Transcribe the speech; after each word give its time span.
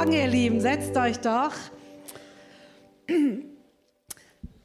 Morgen, 0.00 0.12
ihr 0.12 0.28
Lieben. 0.28 0.60
Setzt 0.62 0.96
euch 0.96 1.18
doch. 1.18 1.52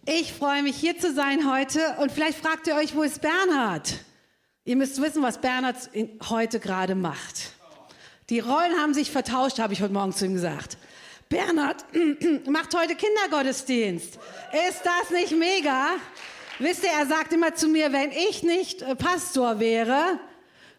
Ich 0.06 0.31
freue 0.31 0.63
mich, 0.63 0.78
hier 0.78 0.97
zu 0.97 1.13
sein 1.13 1.52
heute. 1.52 1.97
Und 2.00 2.13
vielleicht 2.13 2.38
fragt 2.38 2.68
ihr 2.68 2.76
euch, 2.76 2.96
wo 2.96 3.04
ist 3.04 3.20
Bernhard? 3.20 3.96
Ihr 4.63 4.78
müsst 4.78 5.02
wissen, 5.02 5.21
was 5.21 5.42
Bernhard 5.42 5.90
heute 6.29 6.62
gerade 6.62 6.96
macht. 6.96 7.52
Die 8.29 8.40
Rollen 8.40 8.79
haben 8.79 8.94
sich 8.94 9.12
vertauscht, 9.12 9.60
habe 9.60 9.74
ich 9.74 9.81
heute 9.81 9.92
Morgen 9.92 10.13
zu 10.13 10.26
ihm 10.26 10.35
gesagt. 10.35 10.78
Bernhard 11.28 11.83
macht 12.47 12.74
heute 12.74 12.96
Kindergottesdienst. 12.96 14.17
Ist 14.70 14.81
das 14.86 15.10
nicht 15.12 15.38
mega? 15.38 15.96
Wisst 16.59 16.86
ihr, 16.86 16.91
er 16.98 17.08
sagt 17.08 17.34
immer 17.34 17.54
zu 17.55 17.67
mir, 17.67 17.91
wenn 17.91 18.12
ich 18.30 18.44
nicht 18.44 18.84
äh, 18.84 18.95
Pastor 18.95 19.59
wäre, 19.59 20.17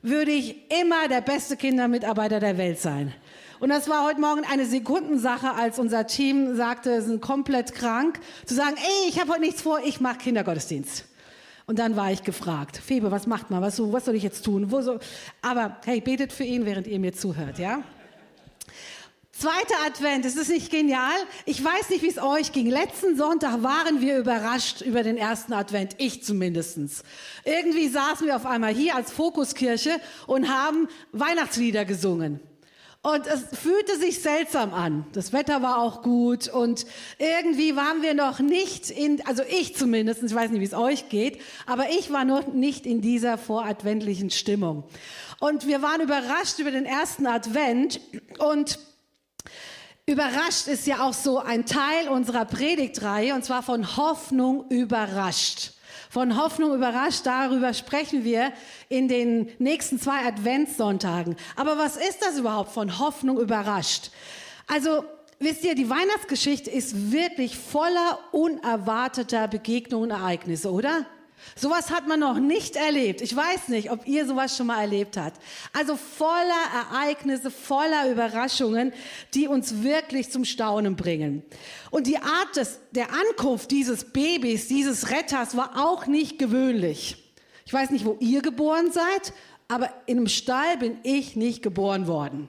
würde 0.00 0.30
ich 0.30 0.70
immer 0.80 1.08
der 1.08 1.20
beste 1.20 1.58
Kindermitarbeiter 1.58 2.40
der 2.40 2.56
Welt 2.56 2.80
sein. 2.80 3.12
Und 3.58 3.70
das 3.70 3.88
war 3.88 4.04
heute 4.04 4.20
Morgen 4.20 4.42
eine 4.44 4.66
Sekundensache, 4.66 5.54
als 5.54 5.78
unser 5.78 6.06
Team 6.06 6.56
sagte, 6.56 7.00
sind 7.00 7.22
komplett 7.22 7.74
krank, 7.74 8.20
zu 8.44 8.54
sagen, 8.54 8.76
ey, 8.76 9.08
ich 9.08 9.18
habe 9.18 9.32
heute 9.32 9.40
nichts 9.40 9.62
vor, 9.62 9.80
ich 9.84 10.00
mache 10.00 10.18
Kindergottesdienst. 10.18 11.04
Und 11.66 11.78
dann 11.78 11.96
war 11.96 12.12
ich 12.12 12.22
gefragt, 12.22 12.76
Febe, 12.76 13.10
was 13.10 13.26
macht 13.26 13.50
man? 13.50 13.62
Was, 13.62 13.80
was 13.80 14.04
soll 14.04 14.14
ich 14.14 14.22
jetzt 14.22 14.44
tun? 14.44 14.68
So? 14.70 14.98
Aber 15.42 15.78
hey, 15.84 16.00
betet 16.00 16.32
für 16.32 16.44
ihn, 16.44 16.64
während 16.64 16.86
ihr 16.86 17.00
mir 17.00 17.12
zuhört, 17.12 17.58
ja? 17.58 17.82
Zweiter 19.32 19.74
Advent, 19.86 20.24
ist 20.24 20.38
es 20.38 20.48
nicht 20.48 20.70
genial? 20.70 21.12
Ich 21.44 21.62
weiß 21.62 21.90
nicht, 21.90 22.02
wie 22.02 22.08
es 22.08 22.18
euch 22.18 22.52
ging. 22.52 22.70
Letzten 22.70 23.18
Sonntag 23.18 23.62
waren 23.62 24.00
wir 24.00 24.18
überrascht 24.18 24.80
über 24.80 25.02
den 25.02 25.18
ersten 25.18 25.52
Advent, 25.52 25.94
ich 25.98 26.22
zumindestens. 26.22 27.02
Irgendwie 27.44 27.88
saßen 27.88 28.26
wir 28.26 28.36
auf 28.36 28.46
einmal 28.46 28.72
hier 28.72 28.94
als 28.94 29.12
Fokuskirche 29.12 30.00
und 30.26 30.48
haben 30.48 30.88
Weihnachtslieder 31.12 31.84
gesungen. 31.84 32.40
Und 33.06 33.28
es 33.28 33.56
fühlte 33.56 33.96
sich 34.00 34.20
seltsam 34.20 34.74
an. 34.74 35.06
Das 35.12 35.32
Wetter 35.32 35.62
war 35.62 35.78
auch 35.78 36.02
gut 36.02 36.48
und 36.48 36.86
irgendwie 37.18 37.76
waren 37.76 38.02
wir 38.02 38.14
noch 38.14 38.40
nicht 38.40 38.90
in, 38.90 39.24
also 39.28 39.44
ich 39.48 39.76
zumindest, 39.76 40.24
ich 40.24 40.34
weiß 40.34 40.50
nicht, 40.50 40.60
wie 40.60 40.64
es 40.64 40.74
euch 40.74 41.08
geht, 41.08 41.40
aber 41.66 41.88
ich 41.90 42.12
war 42.12 42.24
noch 42.24 42.48
nicht 42.48 42.84
in 42.84 43.02
dieser 43.02 43.38
voradventlichen 43.38 44.30
Stimmung. 44.30 44.82
Und 45.38 45.68
wir 45.68 45.82
waren 45.82 46.00
überrascht 46.00 46.58
über 46.58 46.72
den 46.72 46.84
ersten 46.84 47.28
Advent 47.28 48.00
und 48.38 48.80
Überrascht 50.08 50.68
ist 50.68 50.86
ja 50.86 51.04
auch 51.04 51.14
so 51.14 51.38
ein 51.38 51.66
Teil 51.66 52.08
unserer 52.08 52.44
Predigtreihe 52.44 53.34
und 53.34 53.44
zwar 53.44 53.64
von 53.64 53.96
Hoffnung 53.96 54.68
überrascht. 54.68 55.75
Von 56.10 56.36
Hoffnung 56.36 56.74
überrascht, 56.74 57.22
darüber 57.24 57.74
sprechen 57.74 58.24
wir 58.24 58.52
in 58.88 59.08
den 59.08 59.50
nächsten 59.58 60.00
zwei 60.00 60.26
Adventssonntagen. 60.26 61.36
Aber 61.56 61.78
was 61.78 61.96
ist 61.96 62.22
das 62.22 62.38
überhaupt 62.38 62.72
von 62.72 62.98
Hoffnung 62.98 63.38
überrascht? 63.38 64.10
Also, 64.66 65.04
wisst 65.38 65.64
ihr, 65.64 65.74
die 65.74 65.90
Weihnachtsgeschichte 65.90 66.70
ist 66.70 67.12
wirklich 67.12 67.56
voller 67.56 68.18
unerwarteter 68.32 69.48
Begegnungen 69.48 70.10
und 70.10 70.16
Ereignisse, 70.16 70.70
oder? 70.70 71.06
Sowas 71.54 71.90
hat 71.90 72.08
man 72.08 72.20
noch 72.20 72.38
nicht 72.38 72.76
erlebt. 72.76 73.20
Ich 73.20 73.34
weiß 73.34 73.68
nicht, 73.68 73.90
ob 73.90 74.06
ihr 74.06 74.26
sowas 74.26 74.56
schon 74.56 74.66
mal 74.66 74.80
erlebt 74.80 75.16
habt. 75.16 75.40
Also 75.72 75.96
voller 75.96 76.90
Ereignisse, 76.90 77.50
voller 77.50 78.10
Überraschungen, 78.10 78.92
die 79.34 79.48
uns 79.48 79.82
wirklich 79.82 80.30
zum 80.30 80.44
Staunen 80.44 80.96
bringen. 80.96 81.42
Und 81.90 82.06
die 82.06 82.18
Art 82.18 82.56
des, 82.56 82.80
der 82.90 83.08
Ankunft 83.12 83.70
dieses 83.70 84.12
Babys, 84.12 84.68
dieses 84.68 85.10
Retters 85.10 85.56
war 85.56 85.84
auch 85.84 86.06
nicht 86.06 86.38
gewöhnlich. 86.38 87.32
Ich 87.64 87.72
weiß 87.72 87.90
nicht, 87.90 88.04
wo 88.04 88.16
ihr 88.20 88.42
geboren 88.42 88.92
seid, 88.92 89.32
aber 89.68 89.90
in 90.06 90.18
einem 90.18 90.28
Stall 90.28 90.76
bin 90.78 90.98
ich 91.02 91.36
nicht 91.36 91.62
geboren 91.62 92.06
worden 92.06 92.48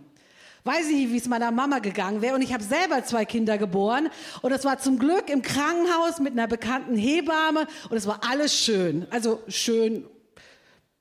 weiß 0.68 0.90
ich 0.90 0.96
nicht, 0.96 1.12
wie 1.12 1.18
es 1.18 1.28
meiner 1.28 1.52
Mama 1.52 1.80
gegangen 1.80 2.22
wäre. 2.22 2.36
Und 2.36 2.42
ich 2.42 2.54
habe 2.54 2.64
selber 2.64 3.04
zwei 3.06 3.26
Kinder 3.26 3.58
geboren. 3.58 4.10
Und 4.42 4.52
das 4.52 4.66
war 4.66 4.78
zum 4.78 5.00
Glück 5.00 5.30
im 5.30 5.42
Krankenhaus 5.42 6.20
mit 6.20 6.34
einer 6.34 6.48
bekannten 6.48 6.96
Hebamme. 6.96 7.68
Und 7.90 7.98
es 7.98 8.06
war 8.06 8.22
alles 8.30 8.54
schön. 8.54 9.08
Also 9.10 9.42
schön 9.48 10.06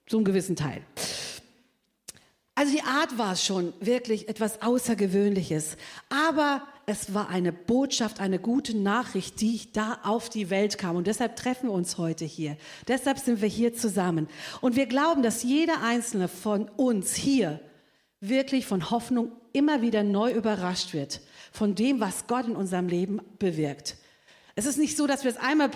zum 0.07 0.25
gewissen 0.25 0.57
Teil. 0.57 0.83
Also 2.55 2.73
die 2.73 2.83
Art 2.83 3.19
war 3.19 3.37
schon 3.37 3.75
wirklich 3.81 4.31
etwas 4.31 4.63
Außergewöhnliches. 4.63 5.77
Aber 6.09 6.63
es 6.87 7.13
war 7.13 7.29
eine 7.29 7.53
Botschaft, 7.53 8.21
eine 8.21 8.39
gute 8.39 8.77
Nachricht, 8.77 9.41
die 9.41 9.61
da 9.73 9.99
auf 10.05 10.31
die 10.31 10.49
Welt 10.49 10.79
kam. 10.79 10.97
Und 10.97 11.09
deshalb 11.09 11.37
treffen 11.37 11.69
wir 11.69 11.73
uns 11.73 11.99
heute 11.99 12.25
hier. 12.25 12.57
Deshalb 12.89 13.19
sind 13.19 13.43
wir 13.43 13.49
hier 13.49 13.75
zusammen. 13.75 14.29
Und 14.61 14.77
wir 14.77 14.87
glauben, 14.87 15.23
dass 15.23 15.43
jeder 15.43 15.83
einzelne 15.83 16.29
von 16.29 16.69
uns 16.77 17.15
hier 17.15 17.61
wirklich 18.21 18.67
von 18.67 18.91
Hoffnung 18.91 19.33
immer 19.57 19.81
wieder 19.81 20.03
neu 20.03 20.31
überrascht 20.31 20.93
wird 20.93 21.21
von 21.51 21.75
dem, 21.75 21.99
was 22.01 22.27
Gott 22.27 22.47
in 22.47 22.55
unserem 22.55 22.89
Leben 22.89 23.21
bewirkt. 23.39 23.97
Es 24.59 24.65
ist 24.65 24.79
nicht 24.79 24.97
so, 24.97 25.07
dass 25.07 25.23
wir 25.23 25.31
es 25.31 25.37
einmal 25.37 25.71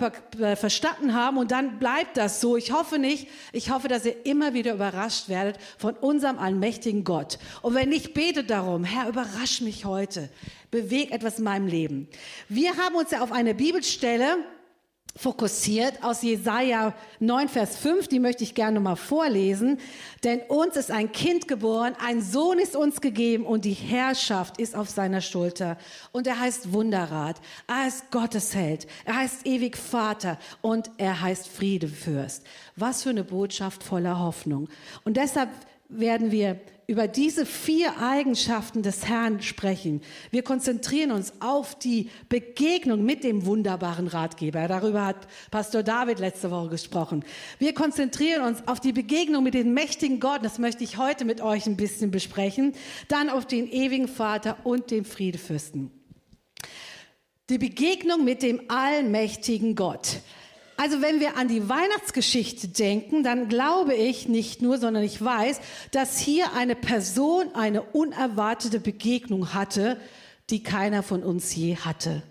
verstanden 0.55 1.13
haben 1.13 1.37
und 1.37 1.51
dann 1.51 1.77
bleibt 1.77 2.17
das 2.17 2.41
so. 2.41 2.57
Ich 2.57 2.71
hoffe 2.71 2.97
nicht. 2.97 3.27
Ich 3.51 3.69
hoffe, 3.69 3.87
dass 3.87 4.05
ihr 4.05 4.25
immer 4.25 4.55
wieder 4.55 4.73
überrascht 4.73 5.29
werdet 5.29 5.57
von 5.77 5.95
unserem 5.95 6.39
allmächtigen 6.39 7.03
Gott. 7.03 7.37
Und 7.61 7.75
wenn 7.75 7.89
nicht, 7.89 8.15
betet 8.15 8.49
darum, 8.49 8.83
Herr, 8.83 9.07
überrasch 9.07 9.61
mich 9.61 9.85
heute. 9.85 10.29
Beweg 10.71 11.11
etwas 11.11 11.37
in 11.37 11.43
meinem 11.43 11.67
Leben. 11.67 12.07
Wir 12.49 12.75
haben 12.77 12.95
uns 12.95 13.11
ja 13.11 13.21
auf 13.21 13.31
eine 13.31 13.53
Bibelstelle 13.53 14.37
fokussiert 15.15 16.03
aus 16.03 16.21
Jesaja 16.21 16.93
9, 17.19 17.49
Vers 17.49 17.77
5, 17.77 18.07
die 18.07 18.19
möchte 18.19 18.43
ich 18.43 18.55
gerne 18.55 18.79
mal 18.79 18.95
vorlesen. 18.95 19.79
Denn 20.23 20.41
uns 20.47 20.75
ist 20.75 20.91
ein 20.91 21.11
Kind 21.11 21.47
geboren, 21.47 21.95
ein 22.03 22.21
Sohn 22.21 22.59
ist 22.59 22.75
uns 22.75 23.01
gegeben 23.01 23.45
und 23.45 23.65
die 23.65 23.73
Herrschaft 23.73 24.59
ist 24.59 24.75
auf 24.75 24.89
seiner 24.89 25.21
Schulter. 25.21 25.77
Und 26.11 26.27
er 26.27 26.39
heißt 26.39 26.73
Wunderrat, 26.73 27.41
er 27.67 27.85
heißt 27.85 28.11
Gottesheld, 28.11 28.87
er 29.05 29.17
heißt 29.17 29.45
ewig 29.45 29.77
Vater 29.77 30.37
und 30.61 30.89
er 30.97 31.21
heißt 31.21 31.47
Friedefürst. 31.47 32.43
Was 32.75 33.03
für 33.03 33.09
eine 33.09 33.23
Botschaft 33.23 33.83
voller 33.83 34.19
Hoffnung. 34.19 34.69
Und 35.03 35.17
deshalb 35.17 35.49
werden 35.89 36.31
wir 36.31 36.59
über 36.91 37.07
diese 37.07 37.45
vier 37.45 38.01
Eigenschaften 38.01 38.83
des 38.83 39.07
Herrn 39.07 39.41
sprechen. 39.41 40.01
Wir 40.29 40.43
konzentrieren 40.43 41.11
uns 41.11 41.31
auf 41.39 41.73
die 41.79 42.09
Begegnung 42.27 43.05
mit 43.05 43.23
dem 43.23 43.45
wunderbaren 43.45 44.07
Ratgeber. 44.07 44.67
Darüber 44.67 45.05
hat 45.05 45.25
Pastor 45.51 45.83
David 45.83 46.19
letzte 46.19 46.51
Woche 46.51 46.67
gesprochen. 46.67 47.23
Wir 47.59 47.73
konzentrieren 47.73 48.43
uns 48.43 48.67
auf 48.67 48.81
die 48.81 48.91
Begegnung 48.91 49.41
mit 49.41 49.53
dem 49.53 49.73
mächtigen 49.73 50.19
Gott. 50.19 50.43
Das 50.43 50.59
möchte 50.59 50.83
ich 50.83 50.97
heute 50.97 51.23
mit 51.23 51.39
euch 51.39 51.65
ein 51.65 51.77
bisschen 51.77 52.11
besprechen. 52.11 52.73
Dann 53.07 53.29
auf 53.29 53.45
den 53.45 53.71
ewigen 53.71 54.09
Vater 54.09 54.57
und 54.65 54.91
den 54.91 55.05
Friedefürsten. 55.05 55.91
Die 57.49 57.57
Begegnung 57.57 58.25
mit 58.25 58.43
dem 58.43 58.69
allmächtigen 58.69 59.75
Gott. 59.75 60.19
Also 60.81 60.99
wenn 61.03 61.19
wir 61.19 61.37
an 61.37 61.47
die 61.47 61.69
Weihnachtsgeschichte 61.69 62.67
denken, 62.67 63.21
dann 63.21 63.49
glaube 63.49 63.93
ich 63.93 64.27
nicht 64.27 64.63
nur, 64.63 64.79
sondern 64.79 65.03
ich 65.03 65.23
weiß, 65.23 65.61
dass 65.91 66.17
hier 66.17 66.53
eine 66.53 66.73
Person 66.73 67.53
eine 67.53 67.83
unerwartete 67.83 68.79
Begegnung 68.79 69.53
hatte, 69.53 69.97
die 70.49 70.63
keiner 70.63 71.03
von 71.03 71.21
uns 71.21 71.55
je 71.55 71.75
hatte. 71.75 72.23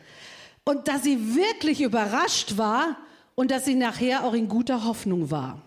Und 0.65 0.89
dass 0.89 1.05
sie 1.05 1.37
wirklich 1.37 1.81
überrascht 1.81 2.59
war 2.59 2.97
und 3.37 3.53
dass 3.53 3.67
sie 3.67 3.77
nachher 3.77 4.25
auch 4.25 4.35
in 4.35 4.49
guter 4.49 4.85
Hoffnung 4.85 5.31
war. 5.31 5.63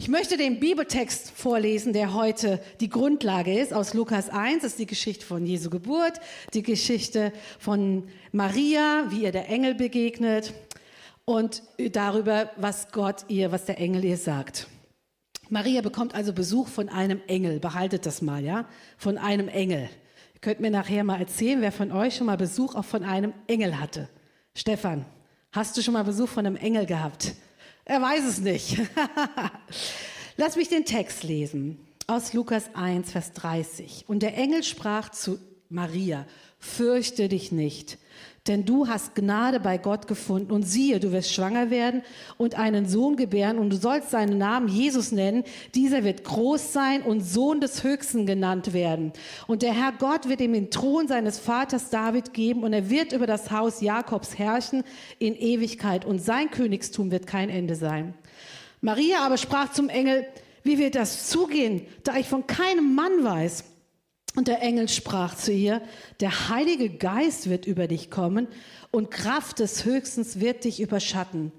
Ich 0.00 0.08
möchte 0.08 0.36
den 0.36 0.58
Bibeltext 0.58 1.30
vorlesen, 1.30 1.92
der 1.92 2.12
heute 2.12 2.60
die 2.80 2.90
Grundlage 2.90 3.56
ist, 3.56 3.72
aus 3.72 3.94
Lukas 3.94 4.30
1. 4.30 4.62
Das 4.62 4.72
ist 4.72 4.80
die 4.80 4.86
Geschichte 4.86 5.24
von 5.24 5.46
Jesu 5.46 5.70
Geburt, 5.70 6.14
die 6.54 6.64
Geschichte 6.64 7.32
von 7.60 8.08
Maria, 8.32 9.04
wie 9.10 9.22
ihr 9.22 9.32
der 9.32 9.48
Engel 9.48 9.76
begegnet 9.76 10.52
und 11.26 11.62
darüber, 11.92 12.50
was 12.56 12.92
Gott 12.92 13.26
ihr, 13.28 13.52
was 13.52 13.66
der 13.66 13.78
Engel 13.78 14.04
ihr 14.04 14.16
sagt. 14.16 14.68
Maria 15.50 15.82
bekommt 15.82 16.14
also 16.14 16.32
Besuch 16.32 16.68
von 16.68 16.88
einem 16.88 17.20
Engel. 17.26 17.60
Behaltet 17.60 18.06
das 18.06 18.22
mal, 18.22 18.42
ja? 18.42 18.66
Von 18.96 19.18
einem 19.18 19.48
Engel. 19.48 19.90
Ihr 20.34 20.40
könnt 20.40 20.60
mir 20.60 20.70
nachher 20.70 21.04
mal 21.04 21.20
erzählen, 21.20 21.60
wer 21.60 21.72
von 21.72 21.92
euch 21.92 22.16
schon 22.16 22.26
mal 22.26 22.36
Besuch 22.36 22.74
auch 22.74 22.84
von 22.84 23.04
einem 23.04 23.34
Engel 23.46 23.78
hatte. 23.78 24.08
Stefan, 24.54 25.04
hast 25.52 25.76
du 25.76 25.82
schon 25.82 25.94
mal 25.94 26.04
Besuch 26.04 26.28
von 26.28 26.46
einem 26.46 26.56
Engel 26.56 26.86
gehabt? 26.86 27.34
Er 27.84 28.00
weiß 28.00 28.24
es 28.24 28.38
nicht. 28.38 28.80
Lass 30.36 30.56
mich 30.56 30.68
den 30.68 30.84
Text 30.84 31.22
lesen 31.24 31.78
aus 32.06 32.32
Lukas 32.34 32.70
1, 32.74 33.10
Vers 33.10 33.32
30. 33.32 34.04
Und 34.06 34.22
der 34.22 34.36
Engel 34.36 34.62
sprach 34.62 35.10
zu 35.10 35.38
Maria, 35.68 36.24
fürchte 36.58 37.28
dich 37.28 37.50
nicht 37.50 37.98
denn 38.48 38.64
du 38.64 38.88
hast 38.88 39.14
Gnade 39.14 39.60
bei 39.60 39.78
Gott 39.78 40.06
gefunden. 40.06 40.52
Und 40.52 40.62
siehe, 40.62 41.00
du 41.00 41.12
wirst 41.12 41.32
schwanger 41.32 41.70
werden 41.70 42.02
und 42.36 42.56
einen 42.56 42.86
Sohn 42.86 43.16
gebären 43.16 43.58
und 43.58 43.70
du 43.70 43.76
sollst 43.76 44.10
seinen 44.10 44.38
Namen 44.38 44.68
Jesus 44.68 45.12
nennen. 45.12 45.44
Dieser 45.74 46.04
wird 46.04 46.24
groß 46.24 46.72
sein 46.72 47.02
und 47.02 47.20
Sohn 47.20 47.60
des 47.60 47.82
Höchsten 47.82 48.26
genannt 48.26 48.72
werden. 48.72 49.12
Und 49.46 49.62
der 49.62 49.72
Herr 49.72 49.92
Gott 49.92 50.28
wird 50.28 50.40
ihm 50.40 50.52
den 50.52 50.70
Thron 50.70 51.08
seines 51.08 51.38
Vaters 51.38 51.90
David 51.90 52.32
geben 52.34 52.62
und 52.62 52.72
er 52.72 52.90
wird 52.90 53.12
über 53.12 53.26
das 53.26 53.50
Haus 53.50 53.80
Jakobs 53.80 54.38
herrschen 54.38 54.84
in 55.18 55.34
Ewigkeit 55.34 56.04
und 56.04 56.18
sein 56.18 56.50
Königstum 56.50 57.10
wird 57.10 57.26
kein 57.26 57.50
Ende 57.50 57.74
sein. 57.74 58.14
Maria 58.80 59.24
aber 59.24 59.36
sprach 59.36 59.72
zum 59.72 59.88
Engel, 59.88 60.26
wie 60.62 60.78
wird 60.78 60.94
das 60.94 61.28
zugehen, 61.28 61.82
da 62.02 62.16
ich 62.16 62.28
von 62.28 62.46
keinem 62.46 62.94
Mann 62.94 63.22
weiß? 63.22 63.64
Und 64.36 64.48
der 64.48 64.60
Engel 64.60 64.88
sprach 64.88 65.34
zu 65.34 65.50
ihr, 65.50 65.80
der 66.20 66.50
Heilige 66.50 66.90
Geist 66.90 67.48
wird 67.48 67.66
über 67.66 67.88
dich 67.88 68.10
kommen 68.10 68.48
und 68.90 69.10
Kraft 69.10 69.60
des 69.60 69.86
Höchstens 69.86 70.40
wird 70.40 70.64
dich 70.64 70.80
überschatten. 70.80 71.52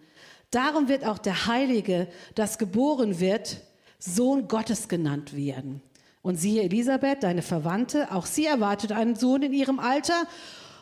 Darum 0.52 0.88
wird 0.88 1.04
auch 1.04 1.18
der 1.18 1.48
Heilige, 1.48 2.08
das 2.36 2.60
geboren 2.60 3.20
wird, 3.20 3.58
Sohn 3.98 4.48
Gottes 4.48 4.88
genannt 4.88 5.36
werden. 5.36 5.82
Und 6.22 6.36
siehe 6.36 6.62
Elisabeth, 6.62 7.24
deine 7.24 7.42
Verwandte, 7.42 8.12
auch 8.12 8.28
sie 8.28 8.46
erwartet 8.46 8.92
einen 8.92 9.16
Sohn 9.16 9.42
in 9.42 9.54
ihrem 9.54 9.80
Alter. 9.80 10.24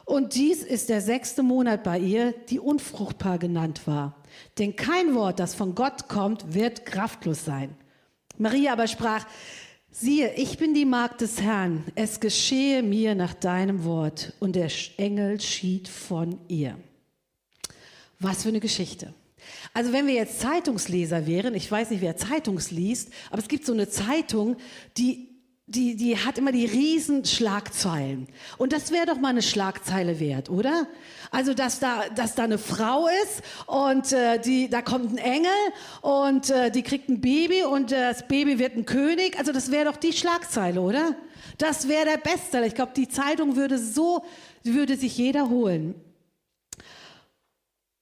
Und 0.04 0.36
dies 0.36 0.64
ist 0.64 0.90
der 0.90 1.00
sechste 1.00 1.44
Monat 1.44 1.84
bei 1.84 1.98
ihr, 1.98 2.34
die 2.50 2.60
unfruchtbar 2.60 3.38
genannt 3.38 3.88
war. 3.88 4.18
Denn 4.60 4.76
kein 4.76 5.16
Wort, 5.16 5.40
das 5.40 5.56
von 5.56 5.76
Gott 5.76 6.10
kommt, 6.10 6.54
wird 6.54 6.86
kraftlos 6.86 7.46
sein. 7.46 7.76
Maria 8.38 8.74
aber 8.74 8.88
sprach, 8.88 9.26
Siehe, 9.98 10.34
ich 10.34 10.58
bin 10.58 10.74
die 10.74 10.84
Magd 10.84 11.22
des 11.22 11.42
Herrn, 11.42 11.86
es 11.96 12.20
geschehe 12.20 12.84
mir 12.84 13.16
nach 13.16 13.34
deinem 13.34 13.86
Wort. 13.86 14.34
Und 14.42 14.58
der 14.58 14.70
Engel 14.98 15.40
schied 15.40 15.88
von 15.88 16.38
ihr. 16.50 16.78
Was 18.20 18.44
für 18.44 18.50
eine 18.50 18.60
Geschichte. 18.60 19.14
Also 19.74 19.94
wenn 19.94 20.06
wir 20.06 20.16
jetzt 20.16 20.42
Zeitungsleser 20.42 21.26
wären, 21.28 21.56
ich 21.56 21.72
weiß 21.72 21.92
nicht, 21.92 22.02
wer 22.02 22.18
Zeitungs 22.18 22.72
liest, 22.72 23.14
aber 23.30 23.42
es 23.42 23.48
gibt 23.48 23.66
so 23.66 23.72
eine 23.72 23.88
Zeitung, 23.88 24.58
die 24.98 25.30
die, 25.68 25.96
die 25.96 26.18
hat 26.18 26.38
immer 26.38 26.52
die 26.52 26.66
riesen 26.66 27.26
Schlagzeilen. 27.26 28.28
Und 28.58 28.72
das 28.72 28.92
wäre 28.92 29.08
doch 29.08 29.20
mal 29.20 29.30
eine 29.30 29.42
Schlagzeile 29.42 30.20
wert, 30.20 30.50
oder? 30.50 30.88
Also, 31.32 31.56
dass 31.56 31.80
da, 31.80 32.04
dass 32.10 32.36
da 32.36 32.44
eine 32.44 32.60
Frau 32.60 33.08
ist 33.24 33.42
und 33.66 34.12
äh, 34.14 34.40
die, 34.40 34.70
da 34.70 34.84
kommt 34.84 35.12
ein 35.12 35.18
Engel 35.18 35.50
und 36.02 36.52
äh, 36.52 36.70
die 36.70 36.84
kriegt 36.84 37.10
ein 37.10 37.20
Baby 37.20 37.64
und 37.64 37.92
äh, 37.92 38.12
das 38.12 38.28
Baby 38.28 38.60
wird 38.60 38.76
ein 38.76 38.86
König. 38.86 39.40
Also, 39.40 39.52
das 39.52 39.72
wäre 39.72 39.86
doch 39.86 39.98
die 39.98 40.14
Schlagzeile, 40.14 40.82
oder? 40.82 41.16
Das 41.58 41.88
wäre 41.88 42.06
der 42.06 42.18
Bestseller. 42.18 42.68
Ich 42.68 42.76
glaube, 42.76 42.92
die 42.96 43.08
Zeitung 43.08 43.56
würde 43.56 43.80
so, 43.80 44.24
würde 44.64 44.96
sich 44.98 45.18
jeder 45.18 45.50
holen. 45.50 45.96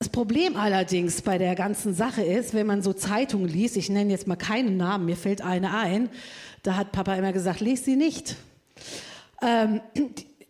Das 0.03 0.09
Problem 0.09 0.57
allerdings 0.57 1.21
bei 1.21 1.37
der 1.37 1.55
ganzen 1.55 1.93
Sache 1.93 2.23
ist, 2.23 2.53
wenn 2.53 2.67
man 2.67 2.81
so 2.81 2.91
Zeitungen 2.91 3.47
liest, 3.47 3.77
ich 3.77 3.89
nenne 3.89 4.11
jetzt 4.11 4.27
mal 4.27 4.35
keinen 4.35 4.75
Namen, 4.75 5.05
mir 5.05 5.15
fällt 5.15 5.41
eine 5.41 5.73
ein, 5.73 6.09
da 6.61 6.75
hat 6.75 6.91
Papa 6.91 7.15
immer 7.15 7.31
gesagt, 7.31 7.61
lest 7.61 7.85
sie 7.85 7.95
nicht. 7.95 8.35
Ähm, 9.41 9.79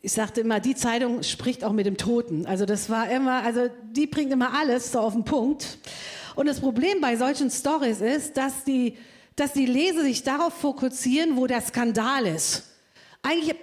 ich 0.02 0.12
sagte 0.12 0.42
immer, 0.42 0.60
die 0.60 0.74
Zeitung 0.74 1.22
spricht 1.22 1.64
auch 1.64 1.72
mit 1.72 1.86
dem 1.86 1.98
Toten. 1.98 2.48
Also 2.48 2.66
das 2.66 2.90
war 2.90 3.12
immer, 3.12 3.44
also 3.44 3.70
die 3.92 4.08
bringt 4.08 4.34
immer 4.34 4.58
alles 4.60 4.92
so 4.92 5.00
auf 5.02 5.14
den 5.14 5.24
Punkt. 5.24 5.78
Und 6.34 6.48
das 6.48 6.60
Problem 6.60 7.00
bei 7.00 7.16
solchen 7.16 7.52
Stories 7.52 8.02
ist, 8.02 8.36
dass 8.38 8.64
die, 8.64 8.98
dass 9.36 9.54
die 9.54 9.68
Leser 9.68 10.02
sich 10.02 10.24
darauf 10.24 10.56
fokussieren, 10.56 11.38
wo 11.38 11.46
der 11.46 11.62
Skandal 11.62 12.26
ist. 12.26 12.72
Eigentlich 13.22 13.56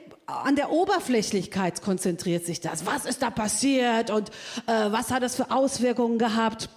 an 0.45 0.57
der 0.57 0.71
Oberflächlichkeit 0.71 1.83
konzentriert 1.83 2.47
sich 2.47 2.61
das. 2.61 2.87
Was 2.87 3.05
ist 3.05 3.23
da 3.23 3.31
passiert 3.31 4.11
und 4.11 4.31
äh, 4.67 4.91
was 4.91 5.11
hat 5.11 5.23
das 5.23 5.37
für 5.37 5.51
Auswirkungen 5.51 6.19
gehabt? 6.19 6.69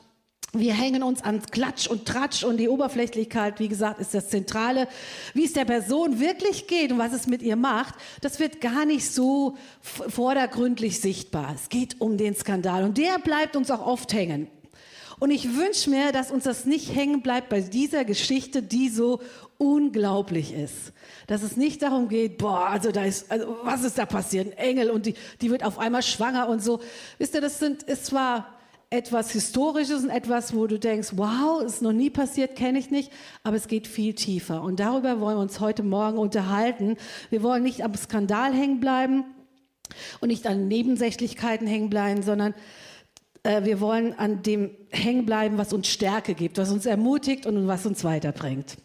Wir 0.56 0.76
hängen 0.76 1.02
uns 1.02 1.24
an 1.24 1.42
Klatsch 1.42 1.88
und 1.88 2.06
Tratsch 2.06 2.44
und 2.44 2.58
die 2.58 2.70
Oberflächlichkeit, 2.70 3.60
wie 3.60 3.70
gesagt, 3.70 4.00
ist 4.00 4.14
das 4.14 4.30
Zentrale. 4.30 4.88
Wie 5.34 5.46
es 5.46 5.54
der 5.54 5.66
Person 5.66 6.20
wirklich 6.20 6.68
geht 6.68 6.92
und 6.92 7.00
was 7.00 7.12
es 7.12 7.26
mit 7.26 7.42
ihr 7.42 7.56
macht, 7.56 7.96
das 8.22 8.40
wird 8.40 8.62
gar 8.62 8.86
nicht 8.86 9.10
so 9.10 9.58
vordergründlich 9.82 11.02
sichtbar. 11.02 11.54
Es 11.56 11.70
geht 11.70 12.00
um 12.02 12.18
den 12.18 12.36
Skandal 12.36 12.84
und 12.84 13.00
der 13.00 13.18
bleibt 13.18 13.56
uns 13.56 13.72
auch 13.72 13.84
oft 13.84 14.14
hängen. 14.14 14.48
Und 15.20 15.32
ich 15.32 15.56
wünsche 15.56 15.90
mir, 15.90 16.12
dass 16.12 16.32
uns 16.32 16.44
das 16.44 16.66
nicht 16.66 16.96
hängen 16.96 17.22
bleibt 17.22 17.50
bei 17.50 17.62
dieser 17.62 18.06
Geschichte, 18.06 18.62
die 18.62 18.90
so 18.90 19.22
unglaublich 19.58 20.54
ist. 20.54 20.94
Dass 21.28 21.44
es 21.44 21.56
nicht 21.58 21.82
darum 21.82 22.10
geht, 22.10 22.38
boah, 22.38 22.68
also 22.68 22.92
da 22.92 23.06
ist, 23.06 23.32
also 23.32 23.58
was 23.64 23.84
ist 23.84 23.98
da 23.98 24.06
passiert? 24.06 24.58
Ein 24.58 24.58
Engel 24.58 24.90
und 24.90 25.06
die, 25.06 25.16
die 25.42 25.52
wird 25.52 25.64
auf 25.64 25.80
einmal 25.80 26.04
schwanger 26.04 26.50
und 26.50 26.62
so. 26.62 26.82
Wisst 27.18 27.36
ihr, 27.36 27.42
das 27.42 27.60
sind, 27.60 27.84
ist 27.84 28.08
zwar 28.08 28.48
etwas 28.90 29.32
Historisches 29.32 30.04
und 30.04 30.12
etwas, 30.12 30.54
wo 30.54 30.68
du 30.68 30.78
denkst, 30.78 31.14
wow, 31.16 31.64
ist 31.64 31.82
noch 31.82 31.94
nie 31.94 32.12
passiert, 32.12 32.56
kenne 32.56 32.78
ich 32.78 32.92
nicht, 32.92 33.12
aber 33.44 33.56
es 33.56 33.68
geht 33.68 33.88
viel 33.88 34.14
tiefer. 34.14 34.62
Und 34.62 34.80
darüber 34.80 35.20
wollen 35.20 35.38
wir 35.38 35.42
uns 35.42 35.60
heute 35.60 35.82
Morgen 35.82 36.20
unterhalten. 36.20 36.98
Wir 37.32 37.42
wollen 37.42 37.64
nicht 37.64 37.84
am 37.84 37.96
Skandal 37.96 38.54
hängen 38.54 38.80
bleiben 38.80 39.24
und 40.22 40.28
nicht 40.28 40.46
an 40.46 40.68
Nebensächlichkeiten 40.68 41.66
hängen 41.66 41.90
bleiben, 41.90 42.22
sondern 42.22 42.54
äh, 43.44 43.64
wir 43.64 43.80
wollen 43.80 44.18
an 44.18 44.42
dem 44.42 44.72
hängen 44.90 45.26
bleiben, 45.26 45.58
was 45.58 45.74
uns 45.74 45.88
Stärke 45.88 46.34
gibt, 46.34 46.58
was 46.58 46.72
uns 46.72 46.86
ermutigt 46.86 47.46
und 47.46 47.68
was 47.68 47.86
uns 47.86 48.04
weiterbringt. 48.04 48.78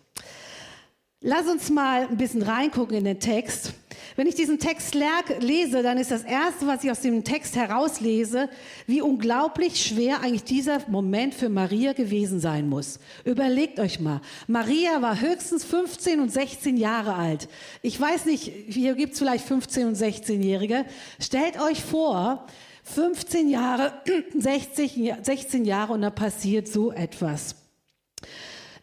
Lass 1.20 1.48
uns 1.48 1.68
mal 1.68 2.06
ein 2.06 2.16
bisschen 2.16 2.42
reingucken 2.42 2.96
in 2.96 3.04
den 3.04 3.18
Text. 3.18 3.72
Wenn 4.14 4.28
ich 4.28 4.36
diesen 4.36 4.60
Text 4.60 4.94
lese, 4.94 5.82
dann 5.82 5.98
ist 5.98 6.12
das 6.12 6.22
Erste, 6.22 6.68
was 6.68 6.84
ich 6.84 6.92
aus 6.92 7.00
dem 7.00 7.24
Text 7.24 7.56
herauslese, 7.56 8.48
wie 8.86 9.02
unglaublich 9.02 9.84
schwer 9.84 10.20
eigentlich 10.20 10.44
dieser 10.44 10.78
Moment 10.88 11.34
für 11.34 11.48
Maria 11.48 11.92
gewesen 11.92 12.38
sein 12.38 12.68
muss. 12.68 13.00
Überlegt 13.24 13.80
euch 13.80 13.98
mal. 13.98 14.20
Maria 14.46 15.02
war 15.02 15.20
höchstens 15.20 15.64
15 15.64 16.20
und 16.20 16.32
16 16.32 16.76
Jahre 16.76 17.14
alt. 17.14 17.48
Ich 17.82 18.00
weiß 18.00 18.26
nicht, 18.26 18.52
hier 18.68 18.94
gibt 18.94 19.14
es 19.14 19.18
vielleicht 19.18 19.44
15 19.44 19.88
und 19.88 19.96
16-Jährige. 19.96 20.84
Stellt 21.18 21.60
euch 21.60 21.82
vor, 21.82 22.46
15 22.94 23.48
Jahre, 23.48 23.92
60, 24.38 25.14
16 25.22 25.64
Jahre 25.64 25.92
und 25.92 26.02
da 26.02 26.10
passiert 26.10 26.68
so 26.68 26.92
etwas. 26.92 27.54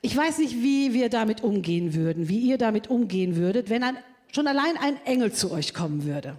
Ich 0.01 0.15
weiß 0.15 0.37
nicht, 0.37 0.61
wie 0.61 0.93
wir 0.93 1.09
damit 1.09 1.43
umgehen 1.43 1.95
würden, 1.95 2.29
wie 2.29 2.39
ihr 2.39 2.57
damit 2.57 2.89
umgehen 2.89 3.35
würdet, 3.35 3.69
wenn 3.69 3.83
ein, 3.83 3.97
schon 4.31 4.47
allein 4.47 4.77
ein 4.77 5.03
Engel 5.05 5.33
zu 5.33 5.51
euch 5.51 5.73
kommen 5.73 6.05
würde. 6.05 6.37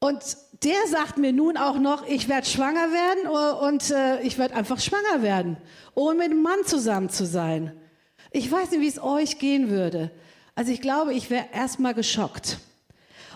Und 0.00 0.36
der 0.64 0.86
sagt 0.88 1.18
mir 1.18 1.32
nun 1.32 1.56
auch 1.56 1.78
noch, 1.78 2.06
ich 2.06 2.28
werde 2.28 2.46
schwanger 2.46 2.88
werden 2.92 3.68
und 3.68 3.90
äh, 3.90 4.20
ich 4.22 4.38
werde 4.38 4.54
einfach 4.54 4.80
schwanger 4.80 5.22
werden, 5.22 5.56
ohne 5.94 6.18
mit 6.18 6.30
einem 6.30 6.42
Mann 6.42 6.64
zusammen 6.64 7.08
zu 7.08 7.26
sein. 7.26 7.72
Ich 8.30 8.50
weiß 8.50 8.72
nicht, 8.72 8.80
wie 8.80 8.88
es 8.88 9.02
euch 9.02 9.38
gehen 9.38 9.70
würde. 9.70 10.10
Also 10.54 10.72
ich 10.72 10.80
glaube, 10.80 11.14
ich 11.14 11.30
wäre 11.30 11.46
erstmal 11.52 11.94
geschockt. 11.94 12.58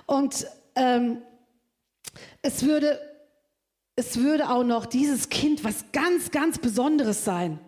Und 0.07 0.47
ähm, 0.75 1.19
es 2.43 2.65
würde, 2.65 3.01
es 3.97 4.19
würde 4.19 4.51
auch 4.51 4.65
noch 4.65 4.87
dieses 4.87 5.29
Kind 5.29 5.65
was 5.65 5.85
ganz, 5.93 6.31
ganz 6.31 6.59
Besonderes 6.59 7.25
sein. 7.25 7.59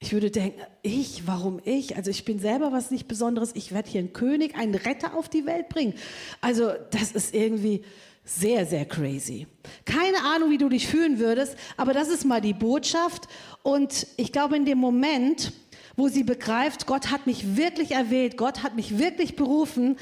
Ich 0.00 0.12
würde 0.12 0.30
denken, 0.30 0.60
ich, 0.82 1.26
warum 1.26 1.60
ich? 1.64 1.96
Also 1.96 2.10
ich 2.10 2.24
bin 2.24 2.38
selber 2.38 2.70
was 2.70 2.92
nicht 2.92 3.08
Besonderes. 3.08 3.50
Ich 3.54 3.72
werde 3.72 3.90
hier 3.90 4.00
einen 4.00 4.12
König, 4.12 4.56
einen 4.56 4.76
Retter 4.76 5.16
auf 5.16 5.28
die 5.28 5.44
Welt 5.44 5.68
bringen. 5.68 5.94
Also 6.40 6.72
das 6.92 7.12
ist 7.12 7.34
irgendwie 7.34 7.84
sehr, 8.24 8.66
sehr 8.66 8.84
crazy. 8.84 9.48
Keine 9.84 10.22
Ahnung, 10.22 10.50
wie 10.50 10.58
du 10.58 10.68
dich 10.68 10.86
fühlen 10.86 11.18
würdest, 11.18 11.56
aber 11.76 11.94
das 11.94 12.08
ist 12.08 12.24
mal 12.24 12.40
die 12.40 12.52
Botschaft. 12.52 13.26
Und 13.62 14.06
ich 14.16 14.30
glaube, 14.32 14.56
in 14.56 14.66
dem 14.66 14.78
Moment, 14.78 15.52
wo 15.96 16.08
sie 16.08 16.22
begreift, 16.22 16.86
Gott 16.86 17.10
hat 17.10 17.26
mich 17.26 17.56
wirklich 17.56 17.92
erwählt, 17.92 18.36
Gott 18.36 18.62
hat 18.62 18.76
mich 18.76 18.98
wirklich 18.98 19.34
berufen, 19.34 19.96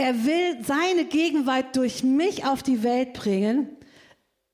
er 0.00 0.24
will 0.24 0.64
seine 0.64 1.04
Gegenwart 1.04 1.76
durch 1.76 2.02
mich 2.02 2.46
auf 2.46 2.62
die 2.62 2.82
Welt 2.82 3.12
bringen. 3.12 3.68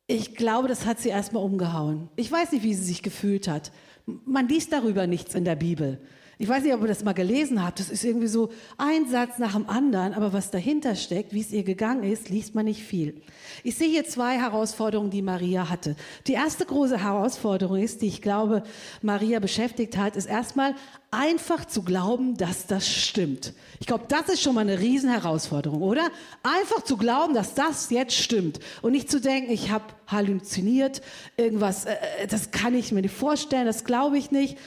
Ich 0.09 0.35
glaube, 0.35 0.67
das 0.67 0.87
hat 0.87 0.99
sie 0.99 1.11
erstmal 1.11 1.45
umgehauen. 1.45 2.09
Ich 2.17 2.33
weiß 2.33 2.50
nicht, 2.50 2.65
wie 2.65 2.75
sie 2.75 2.83
sich 2.83 3.00
gefühlt 3.00 3.47
hat. 3.47 3.71
Man 4.07 4.49
liest 4.49 4.73
darüber 4.73 5.07
nichts 5.07 5.37
in 5.37 5.45
der 5.45 5.55
Bibel. 5.55 6.00
Ich 6.38 6.49
weiß 6.49 6.64
nicht, 6.64 6.75
ob 6.75 6.83
ihr 6.83 6.88
das 6.88 7.02
mal 7.02 7.14
gelesen 7.14 7.64
habt. 7.64 7.81
Das 7.81 7.88
ist 7.88 8.05
irgendwie 8.05 8.26
so 8.26 8.50
ein 8.76 9.09
Satz 9.09 9.38
nach 9.38 9.55
dem 9.55 9.71
anderen, 9.71 10.12
aber 10.12 10.35
was 10.35 10.50
dahinter 10.50 10.95
steckt, 10.95 11.33
wie 11.33 11.40
es 11.40 11.50
ihr 11.50 11.62
gegangen 11.62 12.02
ist, 12.02 12.28
liest 12.28 12.55
man 12.55 12.66
nicht 12.66 12.83
viel. 12.83 13.23
Ich 13.64 13.76
sehe 13.76 13.88
hier 13.88 14.05
zwei 14.05 14.37
Herausforderungen, 14.37 15.09
die 15.09 15.23
Maria 15.23 15.71
hatte. 15.71 15.97
Die 16.26 16.35
erste 16.35 16.66
große 16.66 17.02
Herausforderung 17.02 17.78
ist, 17.78 18.02
die 18.02 18.09
ich 18.09 18.21
glaube, 18.21 18.64
Maria 19.00 19.40
beschäftigt 19.40 19.97
hat, 19.97 20.14
ist 20.14 20.26
erstmal 20.26 20.75
einfach 21.11 21.64
zu 21.64 21.83
glauben, 21.83 22.37
dass 22.37 22.66
das 22.66 22.87
stimmt. 22.87 23.55
Ich 23.81 23.87
glaube, 23.87 24.05
das 24.09 24.28
ist 24.28 24.43
schon 24.43 24.57
mal 24.57 24.61
eine 24.61 24.78
Riesenherausforderung, 24.78 25.81
oder? 25.81 26.11
Einfach 26.43 26.85
zu 26.85 26.99
glauben, 26.99 27.33
dass 27.33 27.55
das 27.55 27.88
jetzt 27.88 28.14
stimmt 28.14 28.61
und 28.83 28.93
nicht 28.93 29.11
zu 29.11 29.23
denken, 29.23 29.50
ich 29.50 29.71
habe 29.71 29.85
halluziniert, 30.07 31.00
irgendwas, 31.38 31.87
äh, 31.87 31.95
äh, 32.21 32.26
das 32.26 32.50
kann 32.50 32.75
ich 32.75 32.93
mir 32.93 33.00
nicht 33.00 33.14
vorstellen, 33.14 33.64
das 33.64 33.85
glaube 33.85 34.19
ich 34.19 34.31
nicht. 34.31 34.59